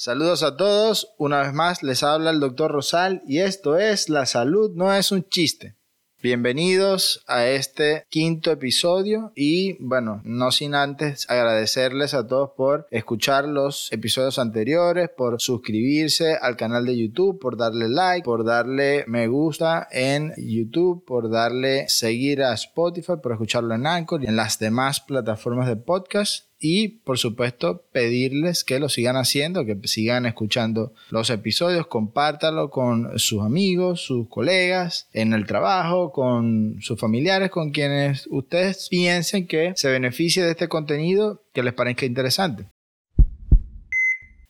Saludos 0.00 0.44
a 0.44 0.56
todos, 0.56 1.12
una 1.18 1.40
vez 1.40 1.52
más 1.52 1.82
les 1.82 2.04
habla 2.04 2.30
el 2.30 2.38
doctor 2.38 2.70
Rosal 2.70 3.20
y 3.26 3.40
esto 3.40 3.76
es 3.78 4.08
La 4.08 4.26
salud 4.26 4.70
no 4.76 4.94
es 4.94 5.10
un 5.10 5.28
chiste. 5.28 5.74
Bienvenidos 6.22 7.24
a 7.26 7.46
este 7.46 8.04
quinto 8.08 8.52
episodio 8.52 9.32
y 9.34 9.76
bueno, 9.84 10.20
no 10.22 10.52
sin 10.52 10.76
antes 10.76 11.28
agradecerles 11.28 12.14
a 12.14 12.28
todos 12.28 12.50
por 12.56 12.86
escuchar 12.92 13.48
los 13.48 13.90
episodios 13.90 14.38
anteriores, 14.38 15.10
por 15.16 15.40
suscribirse 15.40 16.36
al 16.40 16.56
canal 16.56 16.86
de 16.86 16.96
YouTube, 16.96 17.40
por 17.40 17.56
darle 17.56 17.88
like, 17.88 18.24
por 18.24 18.44
darle 18.44 19.04
me 19.08 19.26
gusta 19.26 19.88
en 19.90 20.32
YouTube, 20.36 21.04
por 21.04 21.28
darle 21.28 21.88
seguir 21.88 22.44
a 22.44 22.52
Spotify, 22.52 23.14
por 23.20 23.32
escucharlo 23.32 23.74
en 23.74 23.84
Anchor 23.84 24.22
y 24.22 24.28
en 24.28 24.36
las 24.36 24.60
demás 24.60 25.00
plataformas 25.00 25.66
de 25.66 25.74
podcast 25.74 26.47
y 26.58 26.88
por 26.88 27.18
supuesto 27.18 27.84
pedirles 27.92 28.64
que 28.64 28.78
lo 28.78 28.88
sigan 28.88 29.16
haciendo, 29.16 29.64
que 29.64 29.76
sigan 29.84 30.26
escuchando 30.26 30.92
los 31.10 31.30
episodios, 31.30 31.86
compártalo 31.86 32.70
con 32.70 33.18
sus 33.18 33.42
amigos, 33.42 34.00
sus 34.00 34.28
colegas, 34.28 35.08
en 35.12 35.32
el 35.32 35.46
trabajo, 35.46 36.12
con 36.12 36.76
sus 36.80 36.98
familiares, 36.98 37.50
con 37.50 37.70
quienes 37.70 38.26
ustedes 38.30 38.88
piensen 38.88 39.46
que 39.46 39.72
se 39.76 39.90
beneficie 39.90 40.44
de 40.44 40.50
este 40.50 40.68
contenido 40.68 41.42
que 41.52 41.62
les 41.62 41.74
parezca 41.74 42.06
interesante. 42.06 42.66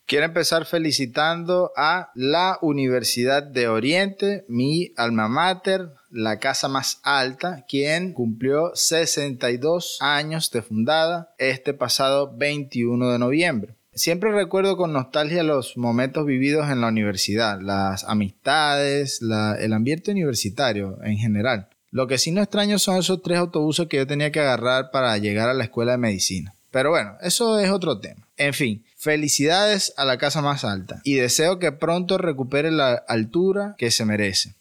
Quiero 0.08 0.24
empezar 0.24 0.64
felicitando 0.64 1.70
a 1.76 2.12
la 2.14 2.56
Universidad 2.62 3.42
de 3.42 3.68
Oriente, 3.68 4.46
mi 4.48 4.90
alma 4.96 5.28
mater, 5.28 5.90
la 6.08 6.38
casa 6.38 6.66
más 6.66 7.00
alta, 7.02 7.66
quien 7.68 8.14
cumplió 8.14 8.70
62 8.74 9.98
años 10.00 10.50
de 10.50 10.62
fundada 10.62 11.34
este 11.36 11.74
pasado 11.74 12.34
21 12.34 13.10
de 13.10 13.18
noviembre. 13.18 13.74
Siempre 13.92 14.32
recuerdo 14.32 14.78
con 14.78 14.94
nostalgia 14.94 15.42
los 15.42 15.76
momentos 15.76 16.24
vividos 16.24 16.70
en 16.70 16.80
la 16.80 16.88
universidad, 16.88 17.60
las 17.60 18.04
amistades, 18.04 19.20
el 19.20 19.72
ambiente 19.74 20.12
universitario 20.12 20.96
en 21.04 21.18
general. 21.18 21.68
Lo 21.90 22.06
que 22.06 22.16
sí 22.16 22.32
no 22.32 22.40
extraño 22.40 22.78
son 22.78 22.96
esos 22.96 23.20
tres 23.20 23.36
autobuses 23.36 23.88
que 23.88 23.98
yo 23.98 24.06
tenía 24.06 24.32
que 24.32 24.40
agarrar 24.40 24.90
para 24.90 25.18
llegar 25.18 25.50
a 25.50 25.54
la 25.54 25.64
escuela 25.64 25.92
de 25.92 25.98
medicina. 25.98 26.54
Pero 26.70 26.90
bueno, 26.90 27.16
eso 27.22 27.58
es 27.58 27.70
otro 27.70 27.98
tema. 27.98 28.28
En 28.36 28.54
fin, 28.54 28.84
felicidades 28.96 29.94
a 29.96 30.04
la 30.04 30.18
casa 30.18 30.42
más 30.42 30.64
alta 30.64 31.00
y 31.04 31.14
deseo 31.14 31.58
que 31.58 31.72
pronto 31.72 32.18
recupere 32.18 32.70
la 32.70 32.92
altura 32.94 33.74
que 33.78 33.90
se 33.90 34.04
merece. 34.04 34.54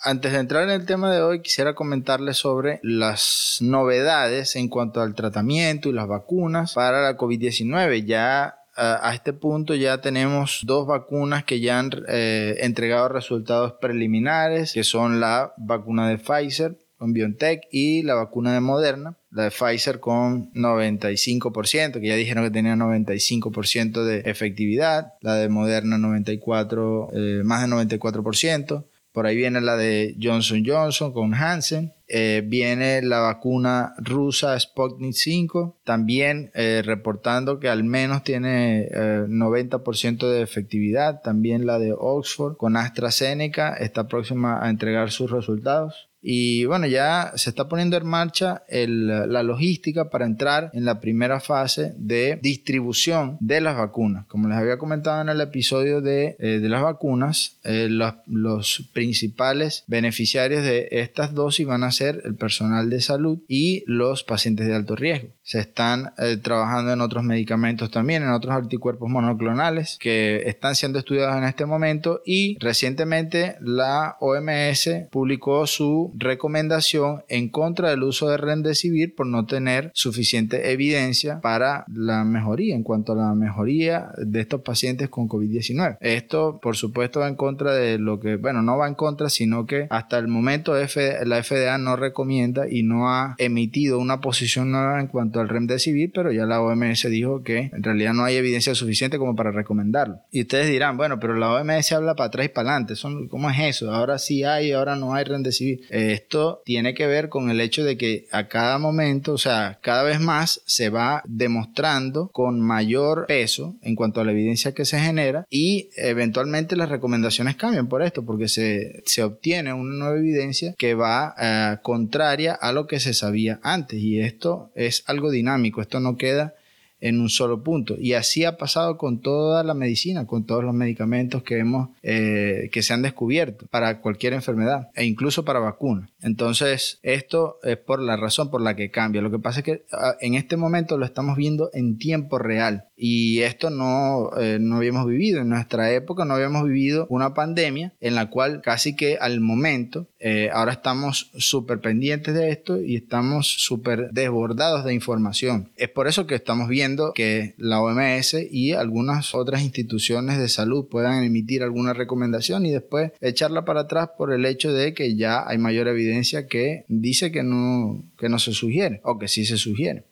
Antes 0.00 0.32
de 0.32 0.38
entrar 0.38 0.62
en 0.62 0.70
el 0.70 0.86
tema 0.86 1.12
de 1.12 1.22
hoy, 1.22 1.42
quisiera 1.42 1.74
comentarles 1.74 2.36
sobre 2.36 2.78
las 2.82 3.58
novedades 3.60 4.54
en 4.54 4.68
cuanto 4.68 5.00
al 5.00 5.14
tratamiento 5.14 5.88
y 5.88 5.92
las 5.92 6.06
vacunas 6.06 6.74
para 6.74 7.02
la 7.02 7.16
COVID-19. 7.16 8.04
Ya 8.04 8.58
a 8.76 9.12
este 9.12 9.32
punto 9.32 9.74
ya 9.74 10.00
tenemos 10.00 10.60
dos 10.64 10.86
vacunas 10.86 11.42
que 11.42 11.58
ya 11.58 11.80
han 11.80 11.90
eh, 12.06 12.58
entregado 12.60 13.08
resultados 13.08 13.72
preliminares, 13.80 14.72
que 14.72 14.84
son 14.84 15.18
la 15.18 15.52
vacuna 15.56 16.08
de 16.08 16.18
Pfizer 16.18 16.78
con 16.98 17.12
BioNTech 17.12 17.62
y 17.70 18.02
la 18.02 18.14
vacuna 18.14 18.52
de 18.52 18.60
Moderna, 18.60 19.16
la 19.30 19.44
de 19.44 19.50
Pfizer 19.50 20.00
con 20.00 20.52
95%, 20.52 22.00
que 22.00 22.08
ya 22.08 22.16
dijeron 22.16 22.44
que 22.44 22.50
tenía 22.50 22.74
95% 22.74 24.04
de 24.04 24.22
efectividad, 24.30 25.14
la 25.20 25.36
de 25.36 25.48
Moderna 25.48 25.96
94, 25.96 27.10
eh, 27.12 27.42
más 27.44 27.62
de 27.62 27.68
94%. 27.68 28.84
Por 29.12 29.26
ahí 29.26 29.36
viene 29.36 29.60
la 29.60 29.76
de 29.76 30.16
Johnson 30.20 30.62
Johnson 30.64 31.12
con 31.12 31.34
Hansen. 31.34 31.92
Eh, 32.06 32.42
viene 32.46 33.02
la 33.02 33.20
vacuna 33.20 33.94
rusa 33.98 34.58
Sputnik 34.58 35.14
5, 35.14 35.80
también 35.84 36.50
eh, 36.54 36.82
reportando 36.84 37.58
que 37.58 37.68
al 37.68 37.84
menos 37.84 38.22
tiene 38.22 38.88
90% 38.90 40.30
de 40.30 40.42
efectividad. 40.42 41.20
También 41.22 41.66
la 41.66 41.78
de 41.78 41.94
Oxford 41.96 42.56
con 42.56 42.76
AstraZeneca 42.76 43.74
está 43.74 44.06
próxima 44.08 44.64
a 44.64 44.70
entregar 44.70 45.10
sus 45.10 45.30
resultados. 45.30 46.08
Y 46.20 46.64
bueno, 46.64 46.86
ya 46.86 47.32
se 47.36 47.50
está 47.50 47.68
poniendo 47.68 47.96
en 47.96 48.06
marcha 48.06 48.64
la 48.68 49.42
logística 49.42 50.10
para 50.10 50.26
entrar 50.26 50.70
en 50.72 50.84
la 50.84 51.00
primera 51.00 51.40
fase 51.40 51.94
de 51.96 52.38
distribución 52.42 53.36
de 53.40 53.60
las 53.60 53.76
vacunas. 53.76 54.26
Como 54.26 54.48
les 54.48 54.58
había 54.58 54.78
comentado 54.78 55.20
en 55.22 55.28
el 55.28 55.40
episodio 55.40 56.00
de, 56.00 56.36
eh, 56.38 56.58
las 56.62 56.82
vacunas, 56.82 57.58
eh, 57.64 57.88
los, 57.88 58.88
principales 58.92 59.84
beneficiarios 59.86 60.62
de 60.62 60.88
estas 60.90 61.34
dosis 61.34 61.66
van 61.66 61.84
a 61.84 61.92
ser 61.92 62.22
el 62.24 62.34
personal 62.34 62.90
de 62.90 63.00
salud 63.00 63.38
y 63.48 63.84
los 63.86 64.24
pacientes 64.24 64.66
de 64.66 64.74
alto 64.74 64.96
riesgo. 64.96 65.28
Se 65.48 65.60
están 65.60 66.12
eh, 66.18 66.36
trabajando 66.36 66.92
en 66.92 67.00
otros 67.00 67.24
medicamentos 67.24 67.90
también, 67.90 68.22
en 68.22 68.32
otros 68.32 68.54
anticuerpos 68.54 69.08
monoclonales 69.08 69.96
que 69.98 70.42
están 70.44 70.74
siendo 70.74 70.98
estudiados 70.98 71.38
en 71.38 71.44
este 71.44 71.64
momento 71.64 72.20
y 72.26 72.58
recientemente 72.58 73.56
la 73.62 74.18
OMS 74.20 75.06
publicó 75.10 75.66
su 75.66 76.12
recomendación 76.18 77.22
en 77.30 77.48
contra 77.48 77.88
del 77.88 78.02
uso 78.02 78.28
de 78.28 78.36
Remdesivir 78.36 79.14
por 79.14 79.26
no 79.26 79.46
tener 79.46 79.90
suficiente 79.94 80.70
evidencia 80.70 81.40
para 81.40 81.86
la 81.90 82.24
mejoría 82.24 82.74
en 82.74 82.82
cuanto 82.82 83.12
a 83.12 83.16
la 83.16 83.34
mejoría 83.34 84.10
de 84.18 84.42
estos 84.42 84.60
pacientes 84.60 85.08
con 85.08 85.30
COVID-19. 85.30 85.96
Esto, 86.00 86.58
por 86.60 86.76
supuesto, 86.76 87.20
va 87.20 87.28
en 87.28 87.36
contra 87.36 87.72
de 87.72 87.96
lo 87.98 88.20
que, 88.20 88.36
bueno, 88.36 88.60
no 88.60 88.76
va 88.76 88.86
en 88.86 88.94
contra, 88.94 89.30
sino 89.30 89.64
que 89.64 89.86
hasta 89.88 90.18
el 90.18 90.28
momento 90.28 90.74
la 90.74 91.42
FDA 91.42 91.78
no 91.78 91.96
recomienda 91.96 92.68
y 92.68 92.82
no 92.82 93.08
ha 93.08 93.34
emitido 93.38 93.98
una 93.98 94.20
posición 94.20 94.72
nueva 94.72 95.00
en 95.00 95.06
cuanto 95.06 95.37
al 95.40 95.48
Remdesivir, 95.48 96.10
pero 96.12 96.32
ya 96.32 96.46
la 96.46 96.60
OMS 96.60 97.08
dijo 97.10 97.42
que 97.42 97.70
en 97.72 97.82
realidad 97.82 98.14
no 98.14 98.24
hay 98.24 98.36
evidencia 98.36 98.74
suficiente 98.74 99.18
como 99.18 99.34
para 99.34 99.50
recomendarlo. 99.50 100.20
Y 100.30 100.42
ustedes 100.42 100.68
dirán, 100.68 100.96
bueno, 100.96 101.18
pero 101.20 101.34
la 101.34 101.52
OMS 101.52 101.92
habla 101.92 102.14
para 102.14 102.28
atrás 102.28 102.46
y 102.46 102.48
para 102.50 102.70
adelante. 102.70 102.94
¿Cómo 103.30 103.50
es 103.50 103.58
eso? 103.60 103.92
Ahora 103.92 104.18
sí 104.18 104.44
hay, 104.44 104.72
ahora 104.72 104.96
no 104.96 105.14
hay 105.14 105.24
Remdesivir. 105.24 105.80
Esto 105.90 106.62
tiene 106.64 106.94
que 106.94 107.06
ver 107.06 107.28
con 107.28 107.50
el 107.50 107.60
hecho 107.60 107.84
de 107.84 107.96
que 107.96 108.26
a 108.32 108.48
cada 108.48 108.78
momento, 108.78 109.32
o 109.32 109.38
sea, 109.38 109.78
cada 109.82 110.02
vez 110.02 110.20
más 110.20 110.62
se 110.66 110.90
va 110.90 111.22
demostrando 111.26 112.28
con 112.32 112.60
mayor 112.60 113.26
peso 113.26 113.76
en 113.82 113.94
cuanto 113.94 114.20
a 114.20 114.24
la 114.24 114.32
evidencia 114.32 114.72
que 114.72 114.84
se 114.84 114.98
genera 114.98 115.46
y 115.50 115.90
eventualmente 115.96 116.76
las 116.76 116.88
recomendaciones 116.88 117.56
cambian 117.56 117.88
por 117.88 118.02
esto, 118.02 118.24
porque 118.24 118.48
se, 118.48 119.02
obtiene 119.22 119.72
una 119.72 119.96
nueva 119.96 120.16
evidencia 120.16 120.74
que 120.78 120.94
va 120.94 121.34
eh, 121.40 121.76
contraria 121.82 122.54
a 122.54 122.72
lo 122.72 122.86
que 122.86 123.00
se 123.00 123.14
sabía 123.14 123.58
antes 123.62 124.00
y 124.00 124.20
esto 124.20 124.70
es 124.74 125.02
algo 125.06 125.27
dinámico, 125.30 125.80
esto 125.80 126.00
no 126.00 126.16
queda 126.16 126.54
en 127.00 127.20
un 127.20 127.28
solo 127.28 127.62
punto. 127.62 127.96
Y 127.98 128.14
así 128.14 128.44
ha 128.44 128.56
pasado 128.56 128.96
con 128.96 129.20
toda 129.20 129.62
la 129.62 129.74
medicina, 129.74 130.26
con 130.26 130.44
todos 130.44 130.64
los 130.64 130.74
medicamentos 130.74 131.42
que 131.42 131.58
hemos, 131.58 131.90
eh, 132.02 132.68
que 132.72 132.82
se 132.82 132.92
han 132.92 133.02
descubierto 133.02 133.66
para 133.70 134.00
cualquier 134.00 134.32
enfermedad 134.32 134.88
e 134.94 135.04
incluso 135.04 135.44
para 135.44 135.60
vacunas. 135.60 136.10
Entonces, 136.20 136.98
esto 137.02 137.58
es 137.62 137.76
por 137.76 138.00
la 138.00 138.16
razón 138.16 138.50
por 138.50 138.60
la 138.60 138.76
que 138.76 138.90
cambia. 138.90 139.22
Lo 139.22 139.30
que 139.30 139.38
pasa 139.38 139.60
es 139.60 139.64
que 139.64 139.84
ah, 139.92 140.16
en 140.20 140.34
este 140.34 140.56
momento 140.56 140.98
lo 140.98 141.04
estamos 141.04 141.36
viendo 141.36 141.70
en 141.72 141.98
tiempo 141.98 142.38
real 142.38 142.86
y 142.96 143.40
esto 143.40 143.70
no, 143.70 144.30
eh, 144.38 144.58
no 144.60 144.76
habíamos 144.76 145.06
vivido. 145.06 145.40
En 145.40 145.48
nuestra 145.48 145.92
época 145.92 146.24
no 146.24 146.34
habíamos 146.34 146.64
vivido 146.64 147.06
una 147.10 147.34
pandemia 147.34 147.92
en 148.00 148.14
la 148.14 148.28
cual 148.30 148.60
casi 148.62 148.96
que 148.96 149.18
al 149.20 149.40
momento, 149.40 150.08
eh, 150.18 150.50
ahora 150.52 150.72
estamos 150.72 151.30
súper 151.36 151.80
pendientes 151.80 152.34
de 152.34 152.50
esto 152.50 152.80
y 152.80 152.96
estamos 152.96 153.46
súper 153.46 154.10
desbordados 154.10 154.84
de 154.84 154.94
información. 154.94 155.70
Es 155.76 155.88
por 155.88 156.08
eso 156.08 156.26
que 156.26 156.34
estamos 156.34 156.68
viendo 156.68 156.87
que 157.14 157.54
la 157.58 157.80
OMS 157.80 158.36
y 158.50 158.72
algunas 158.72 159.34
otras 159.34 159.62
instituciones 159.62 160.38
de 160.38 160.48
salud 160.48 160.86
puedan 160.88 161.22
emitir 161.24 161.62
alguna 161.62 161.92
recomendación 161.92 162.66
y 162.66 162.70
después 162.70 163.12
echarla 163.20 163.64
para 163.64 163.82
atrás 163.82 164.10
por 164.16 164.32
el 164.32 164.44
hecho 164.44 164.72
de 164.72 164.94
que 164.94 165.16
ya 165.16 165.46
hay 165.46 165.58
mayor 165.58 165.88
evidencia 165.88 166.46
que 166.46 166.84
dice 166.88 167.32
que 167.32 167.42
no, 167.42 168.04
que 168.18 168.28
no 168.28 168.38
se 168.38 168.52
sugiere 168.52 169.00
o 169.04 169.18
que 169.18 169.28
sí 169.28 169.44
se 169.44 169.56
sugiere. 169.56 170.04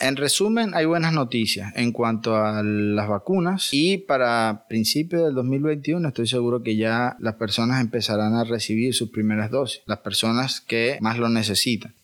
En 0.00 0.16
resumen, 0.16 0.70
hay 0.72 0.86
buenas 0.86 1.12
noticias 1.12 1.74
en 1.76 1.92
cuanto 1.92 2.34
a 2.34 2.62
las 2.62 3.06
vacunas 3.06 3.68
y 3.72 3.98
para 3.98 4.64
principios 4.66 5.24
del 5.24 5.34
2021 5.34 6.08
estoy 6.08 6.26
seguro 6.26 6.62
que 6.62 6.76
ya 6.76 7.16
las 7.20 7.34
personas 7.34 7.82
empezarán 7.82 8.34
a 8.34 8.44
recibir 8.44 8.94
sus 8.94 9.10
primeras 9.10 9.50
dosis, 9.50 9.82
las 9.84 9.98
personas 9.98 10.62
que 10.62 10.96
más 11.02 11.18
lo 11.18 11.28
necesitan. 11.28 11.94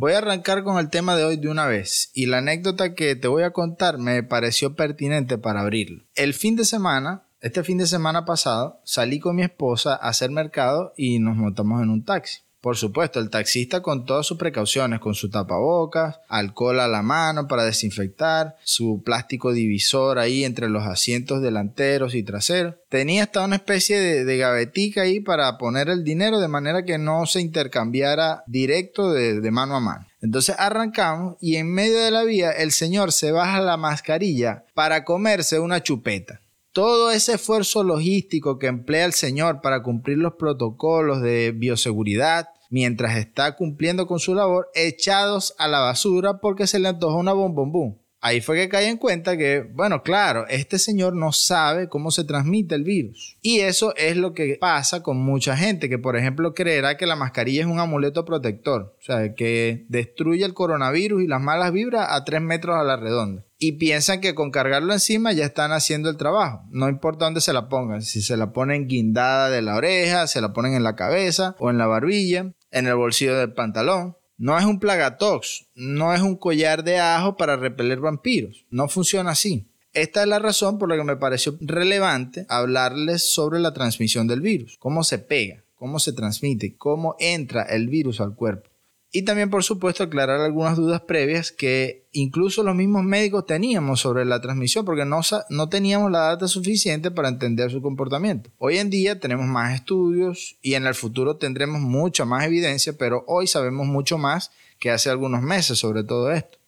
Voy 0.00 0.14
a 0.14 0.18
arrancar 0.18 0.64
con 0.64 0.78
el 0.78 0.88
tema 0.88 1.14
de 1.14 1.24
hoy 1.24 1.36
de 1.36 1.48
una 1.48 1.66
vez 1.66 2.10
y 2.14 2.24
la 2.24 2.38
anécdota 2.38 2.94
que 2.94 3.16
te 3.16 3.28
voy 3.28 3.42
a 3.42 3.50
contar 3.50 3.98
me 3.98 4.22
pareció 4.22 4.74
pertinente 4.74 5.36
para 5.36 5.60
abrirlo. 5.60 6.04
El 6.14 6.32
fin 6.32 6.56
de 6.56 6.64
semana, 6.64 7.24
este 7.42 7.62
fin 7.64 7.76
de 7.76 7.86
semana 7.86 8.24
pasado, 8.24 8.80
salí 8.82 9.20
con 9.20 9.36
mi 9.36 9.42
esposa 9.42 9.92
a 9.92 10.08
hacer 10.08 10.30
mercado 10.30 10.94
y 10.96 11.18
nos 11.18 11.36
montamos 11.36 11.82
en 11.82 11.90
un 11.90 12.02
taxi. 12.02 12.38
Por 12.60 12.76
supuesto, 12.76 13.20
el 13.20 13.30
taxista 13.30 13.80
con 13.80 14.04
todas 14.04 14.26
sus 14.26 14.36
precauciones, 14.36 15.00
con 15.00 15.14
su 15.14 15.30
tapabocas, 15.30 16.20
alcohol 16.28 16.80
a 16.80 16.88
la 16.88 17.00
mano 17.00 17.48
para 17.48 17.64
desinfectar, 17.64 18.56
su 18.64 19.02
plástico 19.02 19.52
divisor 19.52 20.18
ahí 20.18 20.44
entre 20.44 20.68
los 20.68 20.84
asientos 20.84 21.40
delanteros 21.40 22.14
y 22.14 22.22
traseros. 22.22 22.74
Tenía 22.90 23.22
hasta 23.22 23.44
una 23.44 23.56
especie 23.56 23.98
de, 23.98 24.24
de 24.26 24.36
gavetica 24.36 25.02
ahí 25.02 25.20
para 25.20 25.56
poner 25.56 25.88
el 25.88 26.04
dinero 26.04 26.38
de 26.38 26.48
manera 26.48 26.84
que 26.84 26.98
no 26.98 27.24
se 27.24 27.40
intercambiara 27.40 28.44
directo 28.46 29.10
de, 29.10 29.40
de 29.40 29.50
mano 29.50 29.76
a 29.76 29.80
mano. 29.80 30.06
Entonces 30.20 30.54
arrancamos 30.58 31.36
y 31.40 31.56
en 31.56 31.72
medio 31.72 31.98
de 31.98 32.10
la 32.10 32.24
vía 32.24 32.50
el 32.50 32.72
señor 32.72 33.12
se 33.12 33.32
baja 33.32 33.60
la 33.60 33.78
mascarilla 33.78 34.64
para 34.74 35.04
comerse 35.04 35.58
una 35.58 35.82
chupeta 35.82 36.42
todo 36.72 37.10
ese 37.10 37.34
esfuerzo 37.34 37.82
logístico 37.82 38.58
que 38.58 38.68
emplea 38.68 39.04
el 39.04 39.12
Señor 39.12 39.60
para 39.60 39.82
cumplir 39.82 40.18
los 40.18 40.34
protocolos 40.34 41.20
de 41.20 41.52
bioseguridad 41.52 42.48
mientras 42.70 43.16
está 43.16 43.56
cumpliendo 43.56 44.06
con 44.06 44.20
su 44.20 44.34
labor, 44.34 44.70
echados 44.74 45.54
a 45.58 45.66
la 45.66 45.80
basura 45.80 46.40
porque 46.40 46.66
se 46.66 46.78
le 46.78 46.88
antojó 46.88 47.16
una 47.16 47.32
bombombum. 47.32 47.98
Ahí 48.22 48.42
fue 48.42 48.56
que 48.56 48.68
caí 48.68 48.86
en 48.86 48.98
cuenta 48.98 49.38
que, 49.38 49.66
bueno, 49.72 50.02
claro, 50.02 50.46
este 50.48 50.78
señor 50.78 51.16
no 51.16 51.32
sabe 51.32 51.88
cómo 51.88 52.10
se 52.10 52.24
transmite 52.24 52.74
el 52.74 52.84
virus. 52.84 53.38
Y 53.40 53.60
eso 53.60 53.94
es 53.96 54.16
lo 54.16 54.34
que 54.34 54.58
pasa 54.60 55.02
con 55.02 55.16
mucha 55.16 55.56
gente, 55.56 55.88
que 55.88 55.98
por 55.98 56.16
ejemplo 56.16 56.52
creerá 56.52 56.98
que 56.98 57.06
la 57.06 57.16
mascarilla 57.16 57.62
es 57.62 57.66
un 57.66 57.80
amuleto 57.80 58.26
protector, 58.26 58.94
o 59.00 59.02
sea, 59.02 59.34
que 59.34 59.86
destruye 59.88 60.44
el 60.44 60.52
coronavirus 60.52 61.22
y 61.22 61.28
las 61.28 61.40
malas 61.40 61.72
vibras 61.72 62.08
a 62.10 62.22
tres 62.24 62.42
metros 62.42 62.76
a 62.76 62.84
la 62.84 62.96
redonda 62.96 63.46
y 63.62 63.72
piensan 63.72 64.22
que 64.22 64.34
con 64.34 64.50
cargarlo 64.50 64.94
encima 64.94 65.32
ya 65.32 65.44
están 65.44 65.70
haciendo 65.70 66.08
el 66.08 66.16
trabajo. 66.16 66.64
No 66.70 66.88
importa 66.88 67.26
dónde 67.26 67.42
se 67.42 67.52
la 67.52 67.68
pongan, 67.68 68.02
si 68.02 68.22
se 68.22 68.38
la 68.38 68.52
ponen 68.52 68.88
guindada 68.88 69.50
de 69.50 69.60
la 69.60 69.76
oreja, 69.76 70.26
se 70.26 70.40
la 70.40 70.54
ponen 70.54 70.74
en 70.74 70.82
la 70.82 70.96
cabeza 70.96 71.54
o 71.58 71.68
en 71.68 71.76
la 71.76 71.86
barbilla, 71.86 72.54
en 72.70 72.86
el 72.86 72.94
bolsillo 72.94 73.36
del 73.36 73.52
pantalón. 73.52 74.16
No 74.38 74.58
es 74.58 74.64
un 74.64 74.80
plagatox, 74.80 75.66
no 75.74 76.14
es 76.14 76.22
un 76.22 76.36
collar 76.36 76.82
de 76.82 76.98
ajo 76.98 77.36
para 77.36 77.56
repeler 77.56 78.00
vampiros. 78.00 78.64
No 78.70 78.88
funciona 78.88 79.32
así. 79.32 79.70
Esta 79.92 80.22
es 80.22 80.28
la 80.28 80.38
razón 80.38 80.78
por 80.78 80.88
la 80.88 80.96
que 80.96 81.04
me 81.04 81.16
pareció 81.16 81.58
relevante 81.60 82.46
hablarles 82.48 83.30
sobre 83.30 83.60
la 83.60 83.74
transmisión 83.74 84.26
del 84.26 84.40
virus, 84.40 84.78
cómo 84.78 85.04
se 85.04 85.18
pega, 85.18 85.64
cómo 85.74 85.98
se 85.98 86.14
transmite, 86.14 86.76
cómo 86.78 87.14
entra 87.18 87.64
el 87.64 87.88
virus 87.88 88.22
al 88.22 88.34
cuerpo. 88.34 88.69
Y 89.12 89.22
también, 89.22 89.50
por 89.50 89.64
supuesto, 89.64 90.04
aclarar 90.04 90.40
algunas 90.40 90.76
dudas 90.76 91.00
previas 91.00 91.50
que 91.50 92.06
incluso 92.12 92.62
los 92.62 92.76
mismos 92.76 93.02
médicos 93.02 93.44
teníamos 93.44 94.00
sobre 94.00 94.24
la 94.24 94.40
transmisión 94.40 94.84
porque 94.84 95.04
no, 95.04 95.20
no 95.48 95.68
teníamos 95.68 96.12
la 96.12 96.20
data 96.20 96.46
suficiente 96.46 97.10
para 97.10 97.28
entender 97.28 97.72
su 97.72 97.82
comportamiento. 97.82 98.50
Hoy 98.58 98.78
en 98.78 98.88
día 98.88 99.18
tenemos 99.18 99.46
más 99.46 99.74
estudios 99.74 100.58
y 100.62 100.74
en 100.74 100.86
el 100.86 100.94
futuro 100.94 101.36
tendremos 101.36 101.80
mucha 101.80 102.24
más 102.24 102.44
evidencia, 102.44 102.92
pero 102.96 103.24
hoy 103.26 103.48
sabemos 103.48 103.86
mucho 103.86 104.16
más 104.16 104.52
que 104.78 104.90
hace 104.90 105.10
algunos 105.10 105.42
meses 105.42 105.78
sobre 105.78 106.04
todo 106.04 106.30
esto. 106.30 106.58